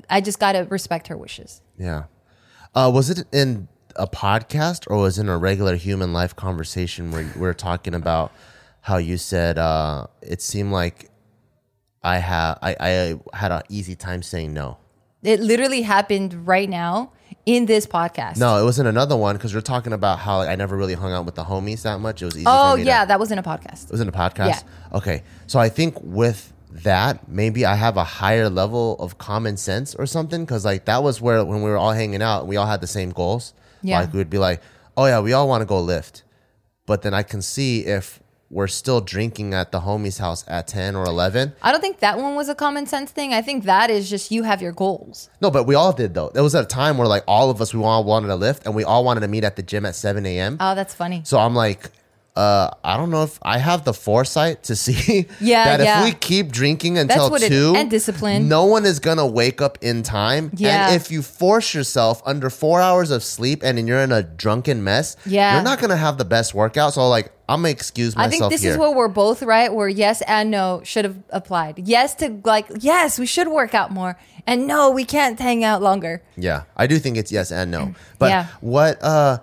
[0.09, 1.61] I just got to respect her wishes.
[1.79, 2.05] Yeah.
[2.75, 3.69] Uh, was it in
[3.99, 7.95] a podcast or was it in a regular human life conversation where we are talking
[7.95, 8.33] about
[8.83, 11.11] how you said uh, it seemed like
[12.03, 14.79] I had I, I had an easy time saying no.
[15.23, 17.13] It literally happened right now
[17.47, 18.39] in this podcast.
[18.39, 20.95] No, it was in another one because we're talking about how like, I never really
[20.95, 22.23] hung out with the homies that much.
[22.23, 22.45] It was easy.
[22.47, 23.87] Oh me to- yeah, that was in a podcast.
[23.87, 24.63] It was in a podcast?
[24.93, 25.25] Okay.
[25.49, 30.07] So I think with that, maybe I have a higher level of common sense or
[30.07, 30.45] something.
[30.47, 32.87] Cause like that was where when we were all hanging out, we all had the
[32.87, 33.55] same goals.
[33.83, 34.01] Yeah.
[34.01, 34.63] Like we would be like,
[34.97, 36.23] oh yeah, we all want to go lift.
[36.87, 40.95] But then I can see if we're still drinking at the homie's house at 10
[40.95, 41.55] or 11.
[41.63, 43.35] I don't think that one was a common sense thing.
[43.35, 45.29] I think that is just you have your goals.
[45.41, 46.31] No, but we all did though.
[46.33, 48.75] There was a time where like all of us, we all wanted to lift and
[48.75, 50.59] we all wanted to meet at the gym at 7 a.m.
[50.61, 51.23] Oh, that's funny.
[51.25, 51.91] So I'm like,
[52.37, 55.99] uh, I don't know if I have the foresight to see Yeah, that yeah.
[56.01, 58.47] if we keep drinking until what it- two and discipline.
[58.49, 60.51] no one is gonna wake up in time.
[60.55, 60.89] Yeah.
[60.89, 64.23] And if you force yourself under four hours of sleep and then you're in a
[64.23, 65.55] drunken mess, Yeah.
[65.55, 66.93] you're not gonna have the best workout.
[66.93, 68.35] So like, I'm gonna excuse myself.
[68.35, 68.73] I think this here.
[68.73, 69.73] is where we're both right.
[69.73, 71.79] Where yes and no should have applied.
[71.79, 75.81] Yes to like yes, we should work out more, and no, we can't hang out
[75.81, 76.23] longer.
[76.37, 77.95] Yeah, I do think it's yes and no.
[78.19, 78.47] But Yeah.
[78.61, 79.39] what uh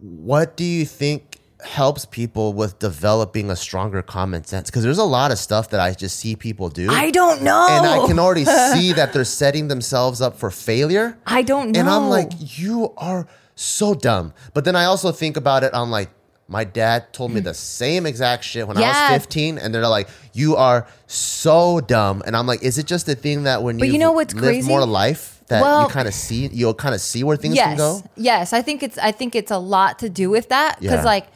[0.00, 1.29] what do you think
[1.64, 4.70] helps people with developing a stronger common sense?
[4.70, 6.88] Because there's a lot of stuff that I just see people do.
[6.90, 7.66] I don't know.
[7.70, 8.44] and I can already
[8.74, 11.18] see that they're setting themselves up for failure.
[11.26, 11.80] I don't know.
[11.80, 14.32] And I'm like, you are so dumb.
[14.54, 16.10] But then I also think about it, I'm like,
[16.48, 20.08] my dad told me the same exact shit when I was 15, and they're like,
[20.32, 23.88] "You are so dumb." And I'm like, "Is it just a thing that when But
[23.90, 24.66] you know what's live crazy?
[24.68, 27.68] more life that Well- you kind of see, you'll kind of see where things yes,
[27.68, 28.52] can go?" yes.
[28.52, 31.04] I think it's I think it's a lot to do with that because Yeah.
[31.04, 31.26] like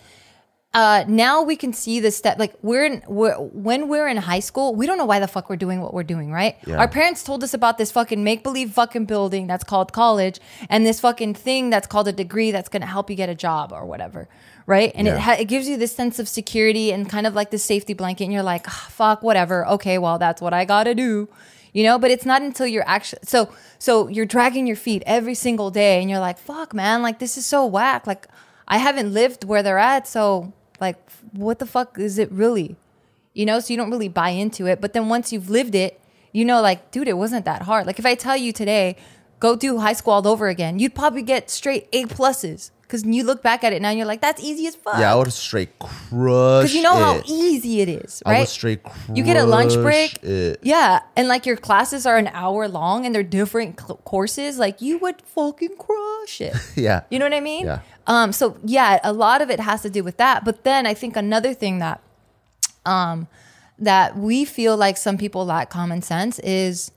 [0.74, 2.38] uh, now we can see the step.
[2.38, 5.48] Like we're in we're, when we're in high school, we don't know why the fuck
[5.48, 6.56] we're doing what we're doing, right?
[6.66, 6.78] Yeah.
[6.78, 10.84] Our parents told us about this fucking make believe fucking building that's called college, and
[10.84, 13.72] this fucking thing that's called a degree that's going to help you get a job
[13.72, 14.28] or whatever,
[14.66, 14.90] right?
[14.94, 15.14] And Yeah.
[15.14, 17.94] it ha- it gives you this sense of security and kind of like this safety
[17.94, 19.66] blanket, and you're like, "Ah, fuck, whatever.
[19.68, 21.28] Okay, well that's what I got to do.
[21.72, 23.48] You know, but it's not until you're actually so
[23.78, 27.36] so you're dragging your feet every single day and you're like, fuck man, like this
[27.36, 28.06] is so whack.
[28.06, 28.26] Like
[28.68, 30.52] I haven't lived where they're at, so
[30.86, 30.98] like
[31.32, 32.76] what the fuck is it really?
[33.32, 34.80] You know, so you don't really buy into it.
[34.80, 36.00] But then once you've lived it,
[36.32, 37.86] you know, like, dude, it wasn't that hard.
[37.86, 38.96] Like if I tell you today,
[39.40, 42.70] go do high school all over again, you'd probably get straight A pluses.
[42.86, 44.98] Cause you look back at it now and you're like, that's easy as fuck.
[45.00, 46.10] Yeah, I would straight crush.
[46.10, 47.24] Because you know how it.
[47.26, 48.38] easy it is, I right?
[48.40, 48.80] would straight
[49.12, 50.22] you get a lunch break.
[50.22, 50.60] it.
[50.62, 51.00] Yeah.
[51.16, 54.58] And like your classes are an hour long and they're different cl- courses.
[54.58, 56.54] Like you would fucking crush it.
[56.76, 57.02] Yeah.
[57.10, 57.64] You know what I mean?
[57.64, 57.80] Yeah.
[58.06, 60.44] Um, so yeah, a lot of it has to do with that.
[60.44, 62.00] But then I think another thing that
[62.86, 63.28] um
[63.78, 66.90] that we feel like some people lack common sense is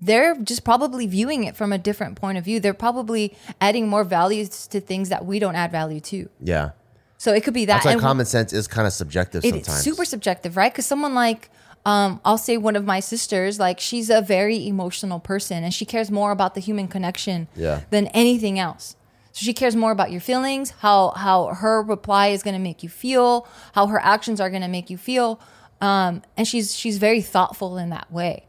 [0.00, 2.58] they're just probably viewing it from a different point of view.
[2.58, 6.28] They're probably adding more values to things that we don't add value to.
[6.40, 6.70] Yeah.
[7.18, 7.74] So it could be that.
[7.74, 9.84] That's why And common sense is kind of subjective it's sometimes.
[9.84, 10.72] super subjective, right?
[10.72, 11.50] Because someone like,
[11.84, 15.84] um, I'll say one of my sisters, like she's a very emotional person and she
[15.84, 17.82] cares more about the human connection Yeah.
[17.90, 18.96] than anything else.
[19.40, 22.82] So she cares more about your feelings, how how her reply is going to make
[22.82, 25.40] you feel, how her actions are going to make you feel.
[25.80, 28.44] Um, and she's she's very thoughtful in that way.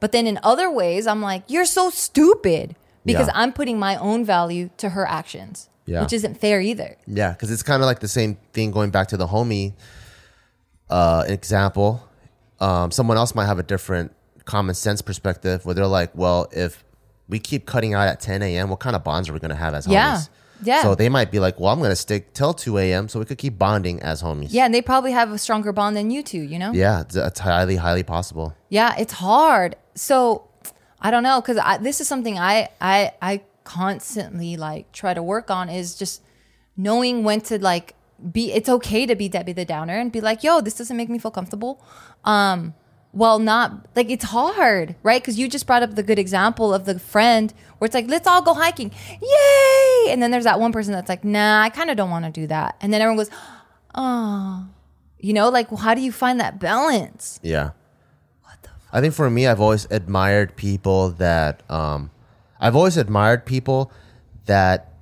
[0.00, 2.76] But then in other ways, I'm like, you're so stupid
[3.06, 3.32] because Yeah.
[3.40, 6.02] I'm putting my own value to her actions, Yeah.
[6.02, 6.96] which isn't fair either.
[7.06, 9.72] Yeah, because it's kind of like the same thing going back to the homie
[10.90, 12.06] uh, example.
[12.60, 14.14] Um, someone else might have a different
[14.44, 16.83] common sense perspective where they're like, well, if
[17.28, 19.56] we keep cutting out at 10 a.m., what kind of bonds are we going to
[19.56, 20.16] have as Yeah.
[20.16, 20.28] homies?
[20.62, 20.82] Yeah.
[20.82, 23.08] So they might be like, well, I'm going to stick till 2 a.m.
[23.08, 24.48] so we could keep bonding as homies.
[24.50, 26.72] Yeah, and they probably have a stronger bond than you two, you know?
[26.72, 28.54] Yeah, it's, highly, highly possible.
[28.68, 29.76] Yeah, it's hard.
[29.94, 30.48] So
[31.00, 35.50] I don't know because this is something I I I constantly like try to work
[35.50, 36.22] on is just
[36.76, 37.94] knowing when to like
[38.32, 38.52] be.
[38.52, 41.18] It's okay to be Debbie the Downer and be like, "Yo, this doesn't make me
[41.18, 41.82] feel comfortable."
[42.24, 42.74] Um,
[43.14, 45.22] well, not like it's hard, right?
[45.22, 48.26] Because you just brought up the good example of the friend where it's like, "Let's
[48.26, 48.90] all go hiking,
[49.20, 52.24] yay!" And then there's that one person that's like, "Nah, I kind of don't want
[52.24, 53.30] to do that," and then everyone goes,
[53.94, 54.66] "Oh."
[55.20, 57.40] You know, like how do you find that balance?
[57.42, 57.70] Yeah.
[58.94, 62.12] I think for me, I've always admired people that um,
[62.60, 63.90] I've always admired people
[64.46, 64.92] that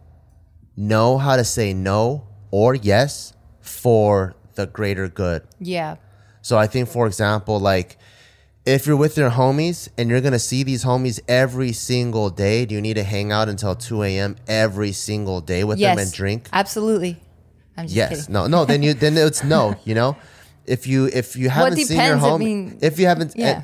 [0.76, 5.42] know how to say no or yes for the greater good.
[5.60, 5.96] Yeah.
[6.40, 7.98] So I think, for example, like
[8.64, 12.74] if you're with your homies and you're gonna see these homies every single day, do
[12.74, 14.36] you need to hang out until two a.m.
[14.46, 15.96] every single day with yes.
[15.96, 16.48] them and drink?
[16.52, 17.20] Absolutely.
[17.76, 18.08] I'm just Yes.
[18.10, 18.32] kidding.
[18.32, 18.46] No.
[18.46, 18.64] No.
[18.64, 18.94] Then you.
[18.94, 19.74] Then it's no.
[19.84, 20.16] You know,
[20.66, 23.62] if you if you haven't seen your depends, I mean- if you haven't, Yeah.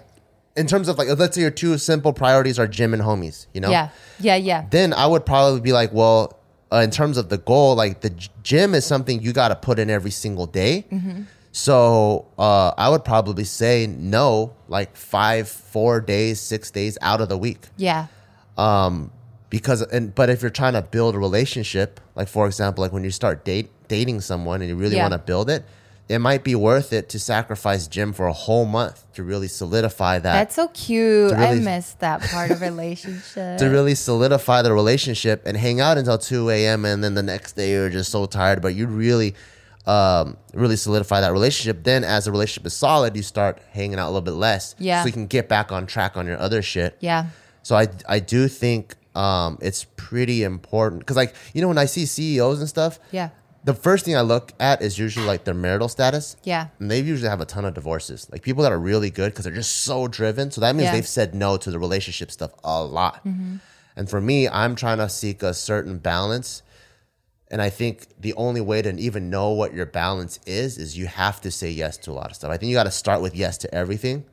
[0.56, 3.46] in terms of like, let's say your two simple priorities are gym and homies.
[3.54, 3.70] You know.
[3.70, 3.90] Yeah.
[4.18, 4.36] Yeah.
[4.36, 4.66] Yeah.
[4.70, 6.38] Then I would probably be like, well,
[6.72, 8.10] uh, in terms of the goal, like the
[8.42, 10.86] gym is something you got to put in every single day.
[10.90, 11.22] Mm-hmm.
[11.52, 17.28] So uh, I would probably say no, like five, four days, six days out of
[17.28, 18.06] the week Yeah.
[18.56, 19.10] Um,
[19.50, 23.02] because and but if you're trying to build a relationship like for example like when
[23.02, 25.04] you start date dating someone and you really Yeah.
[25.08, 25.64] want to build it
[26.08, 30.18] it might be worth it to sacrifice gym for a whole month to really solidify
[30.18, 31.32] that That's so cute.
[31.32, 33.58] I miss that part of relationship.
[33.62, 37.52] to really solidify the relationship and hang out until 2 a.m and then the next
[37.52, 39.34] day you're just so tired but you really
[39.88, 44.06] um, really solidify that relationship then as the relationship is solid you start hanging out
[44.06, 45.00] a little bit less Yeah.
[45.02, 47.26] so you can get back on track on your other shit yeah.
[47.62, 51.86] So I I do think um, it's pretty important because like you know when I
[51.86, 53.28] see CEOs and stuff, Yeah.
[53.64, 56.36] the first thing I look at is usually like their marital status.
[56.44, 56.68] Yeah.
[56.78, 58.28] and they usually have a ton of divorces.
[58.32, 60.50] Like people that are really good because they're just so driven.
[60.50, 60.88] So that means Yeah.
[60.90, 60.96] Mm-hmm.
[60.98, 63.20] they've said no to the relationship stuff a lot.
[63.96, 66.62] And for me, I'm trying to seek a certain balance.
[67.50, 71.06] And I think the only way to even know what your balance is is you
[71.06, 72.50] have to say yes to a lot of stuff.
[72.50, 74.24] I think you got to start with yes to everything.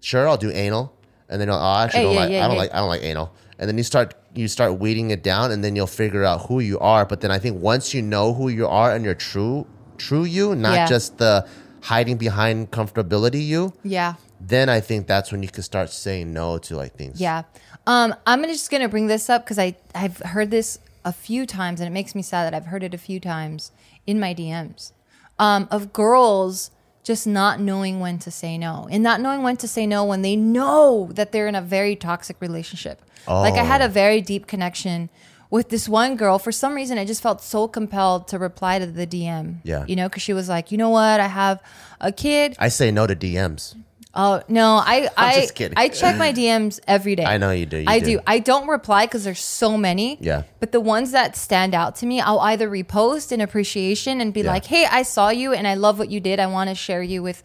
[0.00, 0.94] Sure, I'll do anal,
[1.28, 2.30] and then oh, I actually Hey, don't yeah, like.
[2.30, 2.62] yeah, I don't yeah.
[2.62, 2.74] like.
[2.74, 3.34] I don't like anal.
[3.58, 6.60] And then you start you start weeding it down, and then you'll figure out who
[6.60, 7.04] you are.
[7.04, 9.66] But then I think once you know who you are and your true
[9.98, 11.46] true you, not just the
[11.82, 14.14] hiding behind comfortability you, Yeah.
[14.40, 17.20] then I think that's when you can start saying no to like things.
[17.20, 17.42] Yeah.
[17.86, 21.46] Um, I'm just going to bring this up because I I've heard this a few
[21.46, 23.72] times and it makes me sad that I've heard it a few times
[24.06, 24.92] in my DMs
[25.38, 26.70] um, of girls
[27.02, 30.22] just not knowing when to say no and not knowing when to say no when
[30.22, 33.02] they know that they're in a very toxic relationship.
[33.26, 35.08] Like I had a very deep connection
[35.50, 36.38] with this one girl.
[36.38, 39.56] For some reason, I just felt so compelled to reply to the DM.
[39.64, 39.84] Yeah.
[39.86, 41.20] You know, because she was like, you know what?
[41.20, 41.62] I have
[42.00, 42.56] a kid.
[42.58, 43.76] I say no to DMs.
[44.12, 45.78] Oh no, I I just kidding.
[45.78, 47.24] I check my DMs every day.
[47.24, 48.04] I know you do, you I do.
[48.16, 48.20] do.
[48.26, 50.18] I don't reply because there's so many.
[50.20, 50.42] Yeah.
[50.58, 54.40] But the ones that stand out to me, I'll either repost in appreciation and be
[54.40, 54.50] Yeah.
[54.50, 56.40] like, "Hey, I saw you and I love what you did.
[56.40, 57.44] I want to share you with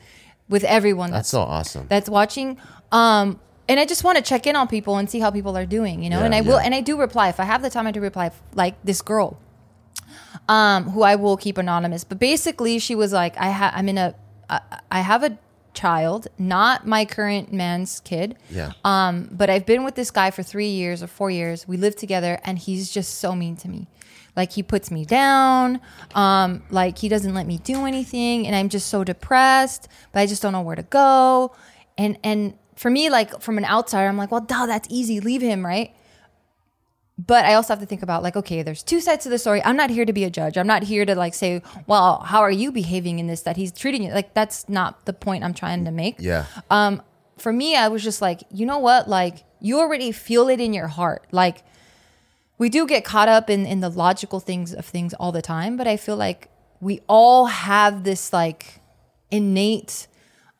[0.49, 1.85] with everyone That's that's so awesome.
[1.87, 2.57] that's watching."
[2.91, 3.39] Um,
[3.69, 6.01] and I just want to check in on people and see how people are doing,
[6.01, 6.19] you know.
[6.19, 7.85] Yeah, and I will, and I do reply if I have the time.
[7.85, 9.37] I do reply, like this girl
[10.49, 12.03] um, who I will keep anonymous.
[12.03, 14.15] But basically, she was like, I ha- I'm in a,
[14.49, 14.61] I
[14.91, 15.37] I have a
[15.75, 18.37] child, not my current man's kid.
[18.49, 18.71] Yeah.
[18.83, 21.67] Um, but I've been with this guy for three years or four years.
[21.67, 23.87] We live together, and he's just so mean to me.
[24.35, 25.79] Like he puts me down.
[26.13, 29.87] Um, like he doesn't let me do anything, and I'm just so depressed.
[30.11, 31.55] But I just don't know where to go.
[31.97, 35.19] And and for me, like from an outsider, I'm like, well, duh, that's easy.
[35.19, 35.95] Leave him, right?
[37.17, 39.63] But I also have to think about like, okay, there's two sides to the story.
[39.63, 40.57] I'm not here to be a judge.
[40.57, 43.71] I'm not here to like say, well, how are you behaving in this that he's
[43.71, 44.11] treating you?
[44.11, 46.17] Like that's not the point I'm trying to make.
[46.19, 46.45] yeah.
[46.69, 47.01] Um,
[47.37, 49.09] for me, I was just like, you know what?
[49.09, 51.25] Like you already feel it in your heart.
[51.31, 51.63] Like
[52.57, 55.77] we do get caught up in in the logical things of things all the time,
[55.77, 56.49] but I feel like
[56.81, 58.81] we all have this like
[59.31, 60.07] innate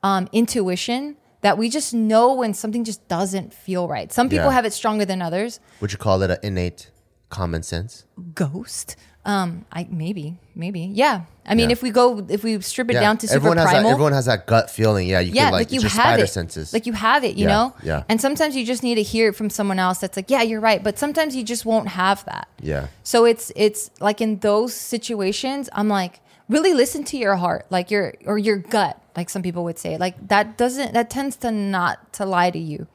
[0.03, 4.11] um, intuition that we just know when something just doesn't feel right.
[4.11, 4.57] Some people Yeah.
[4.57, 5.59] have it stronger than others.
[5.81, 6.89] Would you call it an innate?
[7.29, 8.05] common sense.
[8.33, 8.95] Ghost.
[9.25, 11.21] Um, I maybe, maybe, yeah.
[11.45, 11.73] I mean, Yeah.
[11.75, 13.93] if we go, if we strip it down to super everyone has primal, that.
[13.95, 15.07] Everyone has that gut feeling.
[15.07, 16.71] Yeah, you yeah, can like, like, you it's your have spider it, senses.
[16.71, 17.73] like you have it, you Yeah, know.
[17.83, 18.03] yeah.
[18.09, 20.61] And sometimes you just need to hear it from someone else that's like, yeah, you're
[20.69, 20.81] right.
[20.87, 22.47] But sometimes you just won't have that.
[22.61, 27.65] yeah, So it's it's like in those situations, I'm like, really listen to your heart,
[27.69, 29.97] like your or your gut, like some people would say.
[29.97, 32.87] Like that doesn't that tends to not to lie to you.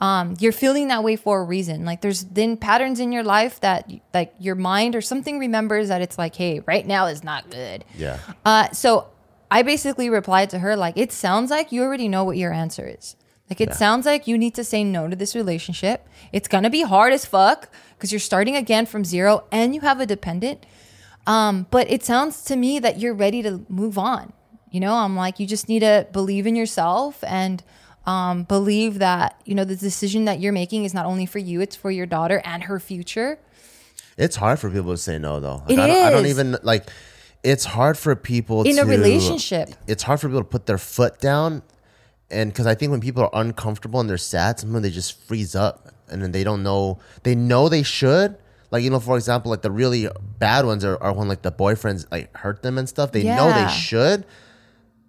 [0.00, 1.84] Um, you're feeling that way for a reason.
[1.84, 6.00] Like there's then patterns in your life that like your mind or something remembers that
[6.02, 7.84] it's like, hey, right now is not good.
[7.96, 9.08] yeah, Uh, so
[9.50, 12.86] I basically replied to her like, it sounds like you already know what your answer
[12.86, 13.16] is.
[13.50, 16.06] Like it sounds like you need to say no to this relationship.
[16.32, 20.00] It's gonna be hard as fuck because you're starting again from zero and you have
[20.00, 20.64] a dependent.
[21.28, 24.32] Um, but it sounds to me that you're ready to move on.
[24.70, 27.62] You know, I'm like, you just need to believe in yourself and
[28.06, 31.60] um, believe that you know the decision that you're making is not only for you;
[31.60, 33.38] it's for your daughter and her future.
[34.16, 35.62] it's hard for people to say no though.
[35.68, 36.88] Like, It I, don't, I don't even like.
[37.44, 39.68] It's hard for people In to, a relationship.
[39.86, 41.62] It's hard for people to put their foot down,
[42.30, 45.54] and because I think when people are uncomfortable and they're sad, sometimes they just freeze
[45.54, 46.98] up, and then they don't know.
[47.22, 48.38] They know they should.
[48.70, 50.08] Like you know, for example, like the really
[50.38, 53.12] bad ones are, are when like the boyfriends like hurt them and stuff.
[53.12, 54.26] They know they should,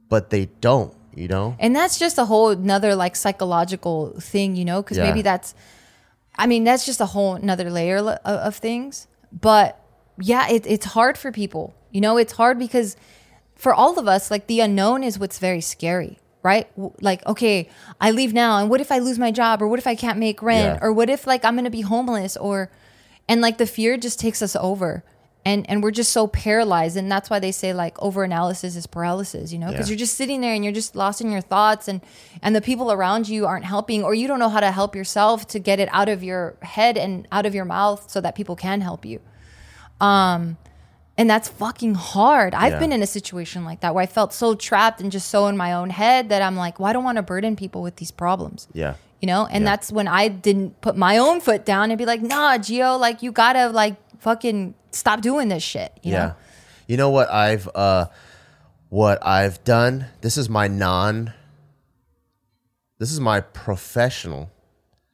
[0.09, 0.93] but they don't.
[1.15, 1.55] You know.
[1.59, 5.09] And that's just a whole another like psychological thing, you know, because Yeah.
[5.09, 5.53] maybe that's,
[6.37, 9.07] I mean, that's just a whole another layer of, of things.
[9.31, 9.77] But
[10.19, 12.95] yeah, it, it's hard for people, you know, it's hard because
[13.55, 16.69] for all of us, like the unknown is what's very scary, right?
[17.01, 17.67] Like, okay,
[17.99, 20.17] I leave now, and what if I lose my job, or what if I can't
[20.19, 20.85] make rent, Yeah.
[20.87, 22.69] or what if like I'm gonna be homeless, or,
[23.29, 25.05] and like the fear just takes us over.
[25.45, 28.85] And, and we're just so paralyzed and that's why they say like over analysis is
[28.85, 29.93] paralysis you know because Yeah.
[29.93, 32.01] you're just sitting there and you're just lost in your thoughts and
[32.43, 35.47] and the people around you aren't helping or you don't know how to help yourself
[35.47, 38.55] to get it out of your head and out of your mouth so that people
[38.57, 39.21] can help you
[40.01, 40.57] um
[41.17, 42.79] and that's fucking hard i've Yeah.
[42.79, 45.55] been in a situation like that where i felt so trapped and just so in
[45.57, 48.11] my own head that i'm like well i don't want to burden people with these
[48.11, 48.95] problems Yeah.
[49.21, 49.71] You know and Yeah.
[49.71, 53.21] that's when i didn't put my own foot down and be like nah gio like
[53.21, 56.19] you gotta like fucking stop doing this shit you yeah.
[56.27, 56.35] know
[56.87, 58.05] You know what I've uh
[58.89, 60.07] what I've done?
[60.21, 61.31] This is my non
[62.97, 64.49] this is my professional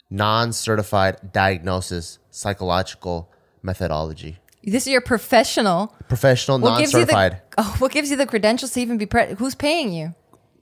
[0.10, 3.30] non-certified diagnosis psychological
[3.62, 4.38] methodology.
[4.64, 7.42] this is your professional Professional what gives you the non-certified.
[7.58, 10.14] oh, what gives you the credentials to even be pre- who's paying you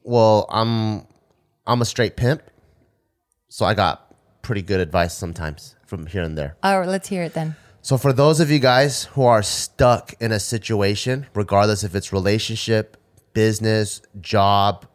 [0.05, 1.07] well, I'm
[1.65, 2.41] I'm a straight pimp.
[3.53, 6.57] So I got pretty good advice sometimes from here and there.
[6.63, 10.15] All right, let's hear it then So for those of you guys who are stuck
[10.19, 12.97] in a situation, regardless if it's relationship,
[13.33, 14.87] business, job,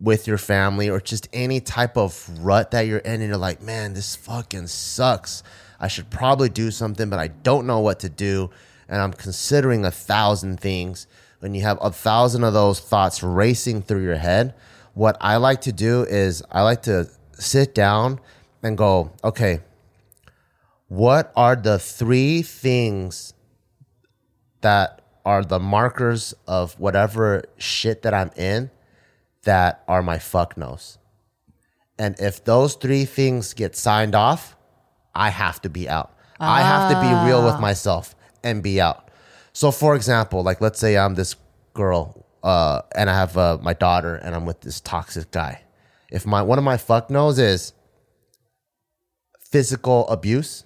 [0.00, 3.62] with your family, or just any type of rut that you're in, and you're like,
[3.62, 5.44] man, this fucking sucks.
[5.78, 8.50] I should probably do something, but I don't know what to do.
[8.88, 11.06] And I'm considering a thousand things.
[11.38, 14.54] When you have a thousand of those thoughts racing through your head,
[14.94, 17.08] what I like to do is I like to
[17.38, 18.20] sit down
[18.62, 19.60] and go, okay,
[20.88, 23.34] what are the three things
[24.60, 28.70] that are the markers of whatever shit that I'm in
[29.42, 30.98] that are my fuck nos?
[31.98, 34.56] And if those three things get signed off,
[35.14, 36.12] I have to be out.
[36.38, 38.14] I have to be real with myself
[38.44, 39.10] and be out.
[39.52, 41.34] So, for example, like let's say I'm this
[41.72, 45.62] girl uh, and I have uh, my daughter and I'm with this toxic guy.
[46.10, 47.72] If my one of my fuck nos is
[49.40, 50.64] physical abuse,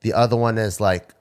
[0.00, 1.14] the other one is like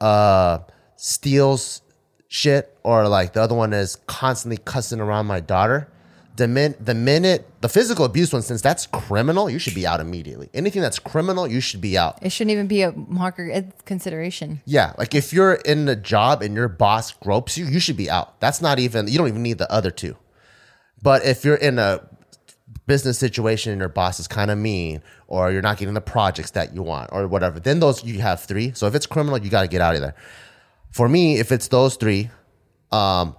[0.00, 0.58] uh
[0.96, 1.82] steals
[2.28, 5.88] shit or like the other one is constantly cussing around my daughter.
[6.36, 10.00] The min the minute the physical abuse one since that's criminal you should be out
[10.00, 10.50] immediately.
[10.52, 12.18] Anything that's criminal you should be out.
[12.22, 14.60] It shouldn't even be a marker consideration.
[14.66, 18.10] yeah like if you're in a job and your boss gropes you you should be
[18.10, 18.40] out.
[18.40, 20.16] That's not even you don't even need the other two.
[21.00, 22.00] But if you're in a
[22.86, 26.50] business situation and your boss is kind of mean or you're not getting the projects
[26.50, 29.48] that you want or whatever then those you have three so if it's criminal you
[29.50, 30.14] got to get out of there
[30.90, 32.28] for me if it's those three
[32.92, 33.34] um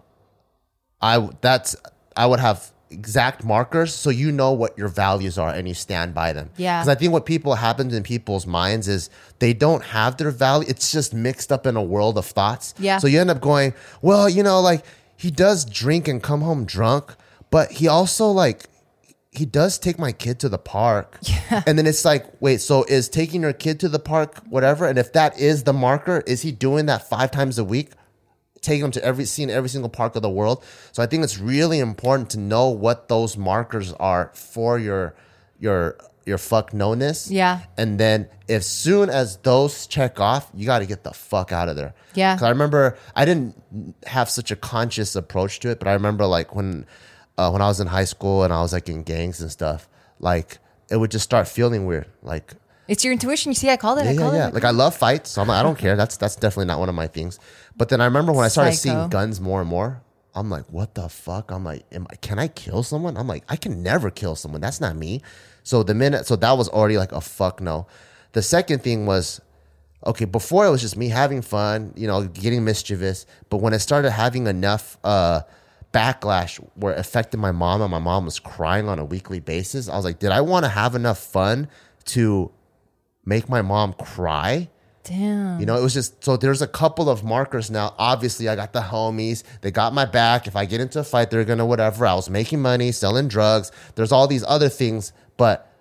[1.02, 1.76] i that's
[2.18, 6.14] i would have exact markers so you know what your values are and you stand
[6.14, 6.80] by them Yeah.
[6.80, 10.68] because i think what people happens in people's minds is they don't have their value
[10.70, 12.98] it's just mixed up in a world of thoughts Yeah.
[13.00, 14.86] so you end up going well you know like
[15.18, 17.16] he does drink and come home drunk
[17.52, 18.66] but he also like
[19.38, 21.20] he does take my kid to the park.
[21.52, 21.62] Yeah.
[21.68, 24.88] And then it's like, wait, so is taking your kid to the park whatever?
[24.88, 27.92] And if that is the marker, is he doing that five times a week?
[28.62, 30.64] Taking him to every seeing every single park of the world.
[30.92, 35.16] So I think it's really important to know what those markers are for your
[35.60, 37.30] your your fuck no-ness.
[37.30, 37.62] Yeah.
[37.78, 41.70] And then as soon as those check off, you got to get the fuck out
[41.70, 41.94] of there.
[42.16, 42.34] Yeah.
[42.36, 43.56] Cause I remember I didn't
[44.08, 46.88] have such a conscious approach to it, but I remember like when
[47.38, 49.88] uh, when I was in high school and I was like in gangs and stuff,
[50.20, 50.58] like
[50.90, 52.08] it would just start feeling weird.
[52.22, 52.54] Like
[52.88, 53.52] It's your intuition.
[53.52, 54.06] You see, I called it.
[54.06, 54.48] yeah, I yeah, called yeah.
[54.48, 54.54] it.
[54.54, 55.96] Like I love fights, so I'm like, I don't care.
[55.96, 57.40] That's that's definitely not one of my things.
[57.76, 58.96] But then I remember when I started Psycho.
[59.00, 60.02] seeing guns more and more,
[60.34, 61.52] I'm like, what the fuck?
[61.52, 63.18] I'm like, am I, can I kill someone?
[63.18, 64.62] I'm like, I can never kill someone.
[64.62, 65.22] That's not me.
[65.64, 67.88] So the minute, so that was already like a fuck no.
[68.34, 69.42] The second thing was,
[70.06, 73.26] okay, before it was just me having fun, you know, getting mischievous.
[73.50, 75.42] But when it started having enough uh,
[75.96, 79.88] backlash where it affected my mom and my mom was crying on a weekly basis,
[79.88, 81.70] I was like, did I want to have enough fun
[82.06, 82.52] to
[83.24, 84.70] make my mom cry?
[85.06, 85.60] Damn.
[85.60, 87.94] You know, it was just so there's a couple of markers now.
[87.98, 89.44] Obviously, I got the homies.
[89.62, 90.48] They got my back.
[90.48, 92.06] If I get into a fight, they're gonna whatever.
[92.06, 93.72] I was making money, selling drugs.
[93.94, 95.72] There's all these other things, but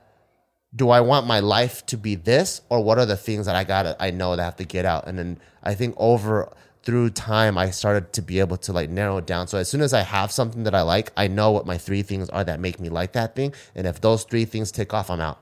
[0.77, 3.65] do I want my life to be this, or what are the things that I
[3.65, 5.09] gotta I know that I have to get out?
[5.09, 6.55] And then I think over
[6.85, 9.49] through time, I started to be able to like narrow it down.
[9.49, 12.03] So as soon as I have something that I like, I know what my three
[12.03, 13.55] things are that make me like that thing.
[13.75, 15.39] And if those three things tick off, I'm out.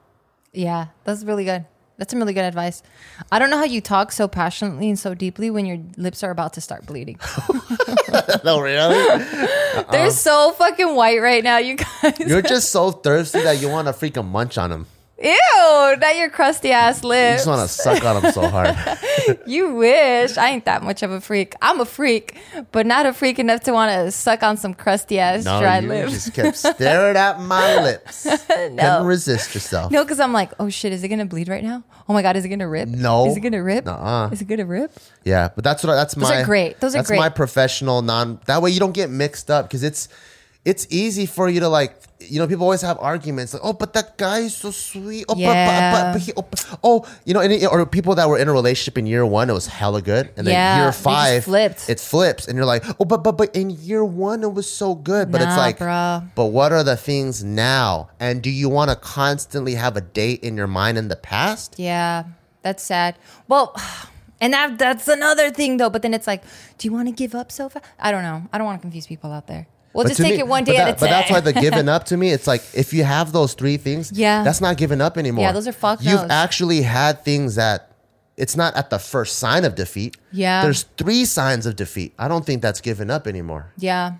[0.52, 1.64] Yeah, that's really good.
[1.98, 2.82] That's some really good advice.
[3.30, 6.30] I don't know how you talk so passionately and so deeply when your lips are
[6.30, 7.18] about to start bleeding.
[8.44, 9.04] no, really?
[9.90, 12.18] They're um, so fucking white right now, you guys.
[12.18, 14.86] You're just so thirsty that you want to freaking munch on them.
[15.22, 17.30] Ew, not your crusty ass lips.
[17.30, 18.76] You just want to suck on them so hard.
[19.46, 20.36] You wish.
[20.36, 21.54] I ain't that much of a freak.
[21.62, 22.36] I'm a freak,
[22.72, 25.78] but not a freak enough to want to suck on some crusty ass No, dry
[25.78, 26.12] you lips.
[26.12, 28.26] just kept staring at my lips.
[28.48, 29.92] Couldn't resist yourself.
[29.92, 31.84] No, because I'm like, oh shit, is it gonna bleed right now?
[32.08, 32.88] Oh my god, is it gonna rip?
[32.88, 33.26] No.
[33.26, 33.84] Is it gonna rip?
[33.84, 34.30] Nuh-uh.
[34.32, 34.90] Is it gonna rip?
[35.24, 36.80] Yeah, but that's what I, that's my Those are great.
[36.80, 37.18] Those are that's great.
[37.18, 38.40] That's my professional non.
[38.46, 40.08] That way you don't get mixed up because it's
[40.64, 41.96] it's easy for you to like.
[42.20, 45.34] You know, people always have arguments like, "Oh, but that guy is so sweet." Oh,
[45.34, 45.90] but- Yeah.
[45.92, 48.46] but, but, but he, oh, but- oh, you know, it, or people that were in
[48.48, 51.90] a relationship in year one, it was hella good, and then Yeah, year five, flipped.
[51.90, 54.94] it flips, and you're like, "Oh, but but but in year one, it was so
[54.94, 56.22] good." But it's like, bruh.
[56.36, 58.10] but what are the things now?
[58.20, 61.74] And do you want to constantly have a date in your mind in the past?
[61.76, 62.22] Yeah,
[62.62, 63.16] that's sad.
[63.48, 63.74] Well,
[64.40, 65.90] and that that's another thing though.
[65.90, 66.44] But then it's like,
[66.78, 67.84] do you want to give up so fast?
[67.98, 68.46] I don't know.
[68.52, 69.66] I don't want to confuse people out there.
[69.94, 71.00] We'll But just take me- it one day that- at a time.
[71.00, 73.76] But that's why the giving up to me, it's like if you have those three
[73.76, 74.42] things, Yeah.
[74.42, 75.44] that's not giving up anymore.
[75.44, 77.90] Yeah, those are fuck You've actually had things that
[78.38, 80.16] it's not at the first sign of defeat.
[80.32, 80.62] Yeah.
[80.62, 82.14] There's three signs of defeat.
[82.18, 83.72] I don't think that's giving up anymore.
[83.78, 84.12] yeah.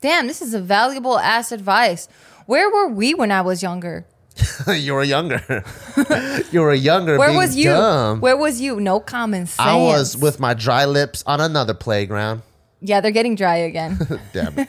[0.00, 2.08] Damn, this is a valuable ass advice.
[2.44, 4.04] Where were we when I was younger?
[4.74, 5.64] you were younger.
[6.52, 7.16] you were younger.
[7.16, 7.70] Where was you?
[7.70, 8.20] dumb.
[8.20, 8.80] Where was you?
[8.80, 9.58] No common sense.
[9.60, 12.42] I was with my dry lips on another playground.
[12.86, 13.98] Yeah, they're getting dry again.
[14.34, 14.58] Damn.
[14.58, 14.68] it.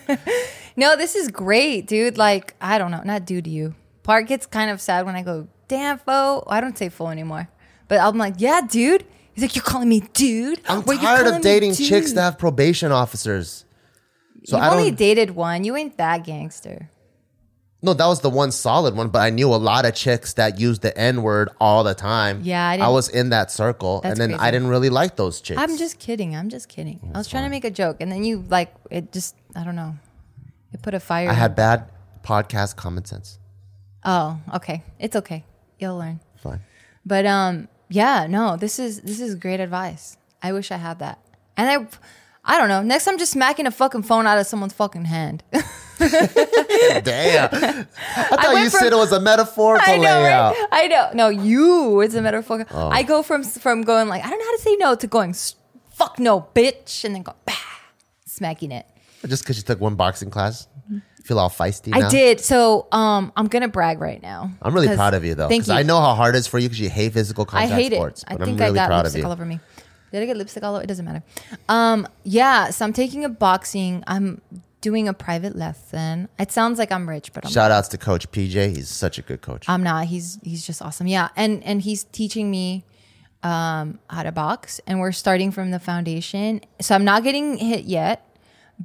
[0.78, 2.18] no, this is great, dude.
[2.18, 3.76] Like, I don't know, not dude to you.
[4.03, 6.43] Part gets kind of sad when I go, damn, fo.
[6.47, 7.49] I don't say fo anymore.
[7.89, 9.05] But I'm like, yeah, dude.
[9.34, 10.61] He's like, you're calling me dude?
[10.66, 13.66] I'm Wait, you're tired of dating chicks dude?" that have probation officers.
[14.45, 14.97] So You've I only don't.
[14.99, 15.66] dated one.
[15.66, 16.89] You ain't that gangster.
[17.86, 20.59] No, that was the one solid one, but I knew a lot of chicks that
[20.59, 22.41] used the N word all the time.
[22.43, 25.61] Yeah, I I, was in that circle, and then I didn't really like those chicks.
[25.61, 26.36] I'm just kidding.
[26.36, 26.99] I'm just kidding.
[27.13, 29.11] I was trying to make a joke, and then you like it.
[29.11, 29.95] Just I don't know.
[30.73, 31.29] It put a fire.
[31.29, 31.91] I in- had bad
[32.23, 33.38] podcast common sense.
[34.03, 34.83] Oh, okay.
[34.99, 35.43] It's okay.
[35.79, 36.19] You'll learn.
[36.38, 36.61] Fine.
[37.05, 40.17] But um, yeah, no, this is this is great advice.
[40.41, 41.19] I wish I had that.
[41.57, 42.81] And I, I don't know.
[42.81, 45.43] Next, I'm just smacking a fucking phone out of someone's fucking hand.
[47.03, 47.49] Damn.
[47.53, 47.85] I
[48.41, 50.55] thought you from- said it was a metaphorical I know, layout.
[50.55, 50.67] right?
[50.71, 51.09] I know.
[51.13, 52.01] No, you.
[52.01, 52.65] It's a metaphor.
[52.71, 52.89] Oh.
[52.89, 55.33] I go from from going like I don't know how to say no to going
[55.93, 57.53] fuck no, bitch, and then go bah,
[58.25, 58.85] smacking it.
[59.25, 60.67] Just because you took one boxing class,
[61.23, 61.95] feel all feisty.
[61.95, 62.39] I did.
[62.41, 64.51] So um, I'm gonna brag right now.
[64.61, 65.73] I'm really proud of you though, Thank you.
[65.73, 67.93] I know how hard it is for you because you hate physical contact I hate
[67.93, 68.23] sports.
[68.23, 68.27] it.
[68.29, 69.25] I think I'm really I got proud of lipstick you.
[69.25, 69.59] all over me.
[70.11, 70.83] Did I get lipstick all over?
[70.83, 71.23] It doesn't matter.
[71.67, 72.69] Um, yeah.
[72.69, 74.03] So I'm taking a boxing.
[74.07, 74.41] I'm
[74.86, 76.29] doing a private lesson.
[76.38, 78.75] It sounds like I'm rich, but I'm Shout outs to Coach PJ.
[78.75, 79.65] He's such a good coach.
[79.67, 80.05] I'm not.
[80.05, 81.07] He's he's just awesome.
[81.07, 82.86] Yeah, and and he's teaching me
[83.41, 86.61] um, how to box, and we're starting from the foundation.
[86.81, 88.38] So I'm not getting hit yet,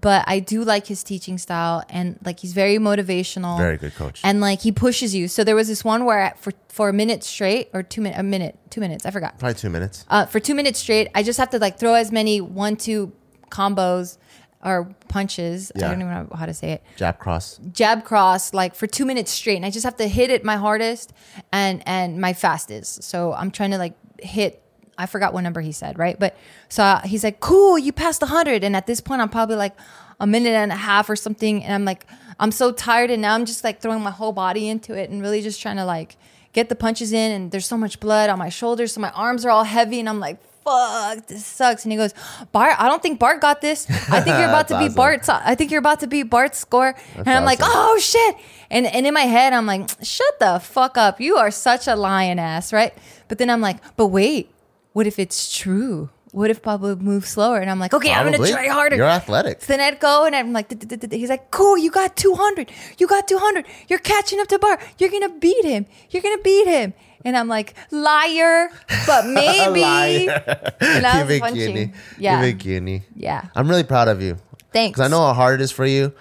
[0.08, 4.22] but I do like his teaching style, and like he's very motivational, Very good coach.
[4.24, 5.28] and like he pushes you.
[5.28, 8.22] So there was this one where for for a minute straight, or two minute, a
[8.22, 9.38] minute, two minutes, I forgot.
[9.38, 10.06] Probably two minutes.
[10.08, 13.12] Uh, for two minutes straight, I just have to like throw as many one two
[13.50, 14.16] combos
[14.62, 15.70] or punches.
[15.76, 15.86] Yeah.
[15.86, 17.60] I don't even know how to say it Jab cross.
[17.72, 20.56] jab cross like for two minutes straight and i just have to hit it my
[20.56, 21.12] hardest
[21.52, 24.62] and and my fastest so i'm trying to like hit
[24.96, 26.36] i forgot what number he said right but
[26.68, 29.76] so uh, he's like cool you passed 100 and at this point i'm probably like
[30.20, 32.06] a minute and a half or something and i'm like
[32.40, 35.20] I'm so tired, and now I'm just like throwing my whole body into it and
[35.20, 36.16] really just trying to like
[36.54, 37.30] get the punches in.
[37.32, 40.08] And there's so much blood on my shoulders, so my arms are all heavy, and
[40.08, 41.84] I'm like, fuck, this sucks.
[41.84, 42.12] And he goes,
[42.52, 43.88] Bart, I don't think Bart got this.
[44.10, 44.94] I think you're about to That's beat awesome.
[44.94, 45.28] Bart's.
[45.28, 46.94] I think you're about to beat Bart's score.
[47.16, 48.36] and I'm like, oh shit.
[48.70, 51.20] And and in my head, I'm like, shut the fuck up.
[51.20, 52.94] You are such a lion ass, right?
[53.28, 54.52] But then I'm like, but wait,
[54.92, 56.10] what if it's true?
[56.32, 57.58] What if Pablo moves slower?
[57.58, 58.96] And I'm like, okay, I'm gonna try harder.
[58.96, 59.62] You're athletic.
[59.62, 60.70] So then I'd go and I'm like,
[61.10, 62.70] he's like, cool, you got 200.
[62.98, 63.66] You got 200.
[63.88, 64.78] You're catching up to Bar.
[64.98, 65.86] You're going to beat him.
[66.10, 66.94] You're going to beat him.
[67.24, 68.70] And I'm like, liar,
[69.06, 69.80] but maybe.
[69.80, 70.72] Liar.
[70.80, 71.94] And I was punching.
[72.18, 72.52] Yeah.
[72.52, 73.02] Cutie.
[73.14, 73.48] Yeah.
[73.54, 74.36] I'm really proud of you.
[74.72, 74.96] Thanks.
[74.96, 76.12] Because I know how hard it is for you.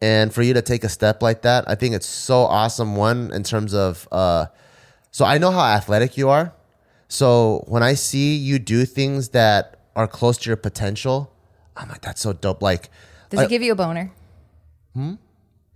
[0.00, 2.94] And for you to take a step like that, I think it's so awesome.
[2.94, 4.46] One, in terms of, uh,
[5.10, 6.52] so I know how athletic you are.
[7.08, 11.32] So when I see you do things that are close to your potential,
[11.76, 12.62] I'm like, that's so dope.
[12.62, 12.90] Like,
[13.30, 14.12] Does it give you a boner?
[14.94, 15.16] you're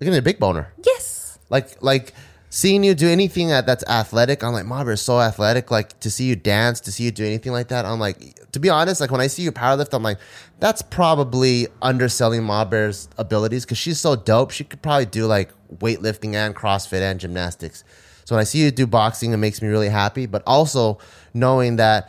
[0.01, 0.72] gonna be a big boner.
[0.85, 1.39] Yes.
[1.49, 2.12] Like, like
[2.51, 5.70] seeing you do anything that, that's athletic, I'm like, Mom, you're so athletic.
[5.70, 8.61] Like to see you dance, to see you do anything like that, I'm like, to
[8.61, 10.18] be honest, like when I see you powerlift, I'm like,
[10.61, 14.51] that's probably underselling Ma Bear's abilities because she's so dope.
[14.51, 17.85] She could probably do like weightlifting and CrossFit and gymnastics.
[18.33, 20.24] So when I see you do boxing, it makes me really happy.
[20.24, 20.97] But also
[21.35, 22.09] knowing that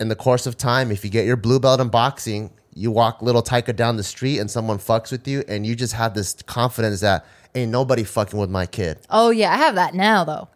[0.00, 3.20] in the course of time, if you get your blue belt in boxing, you walk
[3.20, 6.32] little Tocca down the street and someone fucks with you, and you just have this
[6.46, 9.00] confidence that ain't nobody fucking with my kid.
[9.10, 9.52] Oh, yeah.
[9.52, 10.48] I have that now, though.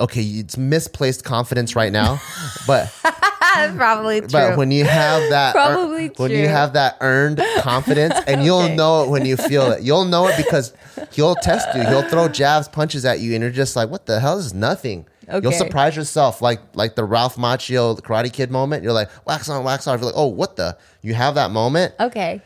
[0.00, 2.20] Okay, it's misplaced confidence right now,
[2.66, 2.90] but
[3.76, 4.28] probably true.
[4.32, 9.04] but when you have that Probably when you have that earned confidence, and you'll know
[9.04, 9.82] it when you feel it.
[9.82, 10.72] You'll know it because
[11.12, 11.82] he'll test you.
[11.82, 14.36] He'll throw jabs, punches at you, and you're just like, "What the hell?
[14.36, 15.40] This is nothing." Okay.
[15.42, 18.82] You'll surprise yourself, like like the Ralph Macchio the Karate Kid moment.
[18.82, 21.94] You're like, "Wax on, wax off." You're like, "Oh, what the?" You have that moment.
[22.00, 22.40] okay.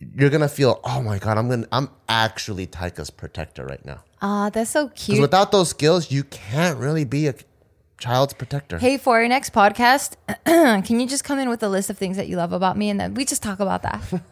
[0.00, 4.48] You're gonna feel, "Oh my god, I'm gonna, I'm actually Tocca's protector right now." Ah,
[4.50, 5.20] that's so Because cute.
[5.20, 7.34] without those skills, you can't really be a
[7.98, 8.78] child's protector.
[8.78, 12.16] Hey, for our next podcast, can you just come in with a list of things
[12.16, 14.02] that you love about me and then we just talk about that?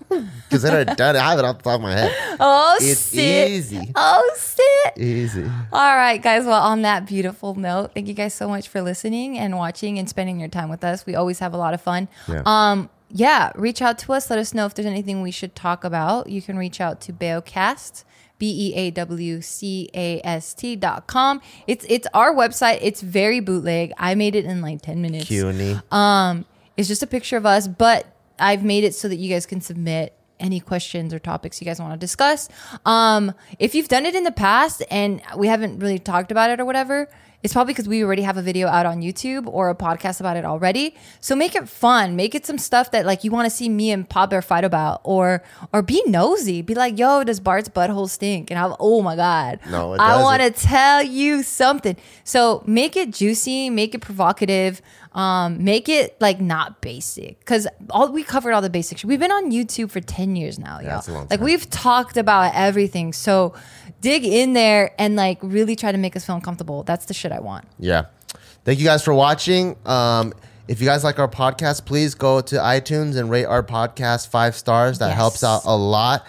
[0.49, 2.37] Because I don't have it off the top of my head.
[2.39, 3.51] Oh, It's sit.
[3.51, 3.91] easy.
[3.95, 4.99] Oh, sit.
[5.03, 5.45] Easy.
[5.73, 6.45] All right, guys.
[6.45, 10.07] Well, on that beautiful note, thank you guys so much for listening and watching and
[10.09, 11.07] spending your time with us.
[11.07, 12.09] We always have a lot of fun.
[12.29, 12.43] Yeah.
[12.45, 14.29] Um, yeah, reach out to us.
[14.29, 16.29] Let us know if there's anything we should talk about.
[16.29, 18.05] You can reach out to Beawcast,
[18.43, 21.41] B E A W C A S T dot com.
[21.69, 22.81] It's it's our website.
[22.83, 23.93] It's very bootleg.
[23.99, 25.27] I made it in like 10 minutes.
[25.27, 25.81] CUNY.
[25.93, 26.45] Um,
[26.77, 28.05] it's just a picture of us, but
[28.41, 31.79] I've made it so that you guys can submit any questions or topics you guys
[31.79, 32.49] want to discuss.
[32.85, 36.59] Um, if you've done it in the past and we haven't really talked about it
[36.59, 37.09] or whatever,
[37.43, 40.37] it's probably because we already have a video out on YouTube or a podcast about
[40.37, 40.95] it already.
[41.21, 42.15] So make it fun.
[42.15, 44.65] Make it some stuff that like you want to see me and Pop Bear fight
[44.65, 46.63] about, or or be nosy.
[46.63, 48.51] Be like, yo, does Bart's butthole stink?
[48.51, 51.97] And I'm, oh my god, No, I want to tell you something.
[52.25, 54.81] So make it juicy, make it provocative,
[55.15, 57.39] um, make it like not basic.
[57.41, 59.05] Because all we covered all the basics.
[59.05, 61.03] We've been on YouTube for ten years now, y'all.
[61.07, 63.13] a long Like we've talked about everything.
[63.13, 63.55] So
[64.01, 66.83] dig in there and like really try to make us feel uncomfortable.
[66.83, 67.67] That's the shit I want.
[67.79, 68.07] Yeah.
[68.65, 69.77] Thank you guys for watching.
[69.85, 70.33] Um,
[70.69, 74.55] if you guys like our podcast, please go to iTunes and rate our podcast five
[74.57, 74.99] stars.
[75.01, 75.17] That Yes.
[75.17, 76.25] helps out a lot.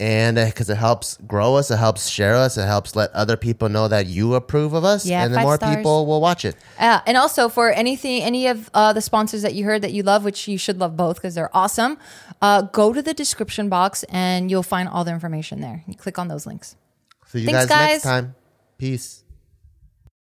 [0.00, 3.68] And because it helps grow us, it helps share us, it helps let other people
[3.68, 5.06] know that you approve of us.
[5.06, 5.76] Yeah, and the more stars.
[5.76, 6.56] people will watch it.
[6.78, 10.02] Uh, and also for anything, any of uh, the sponsors that you heard that you
[10.02, 11.96] love, which you should love both because they're awesome,
[12.42, 15.84] uh, go to the description box and you'll find all the information there.
[15.86, 16.74] You click on those links.
[17.26, 18.34] See you Thanks, guys, next time.
[18.78, 19.23] Peace.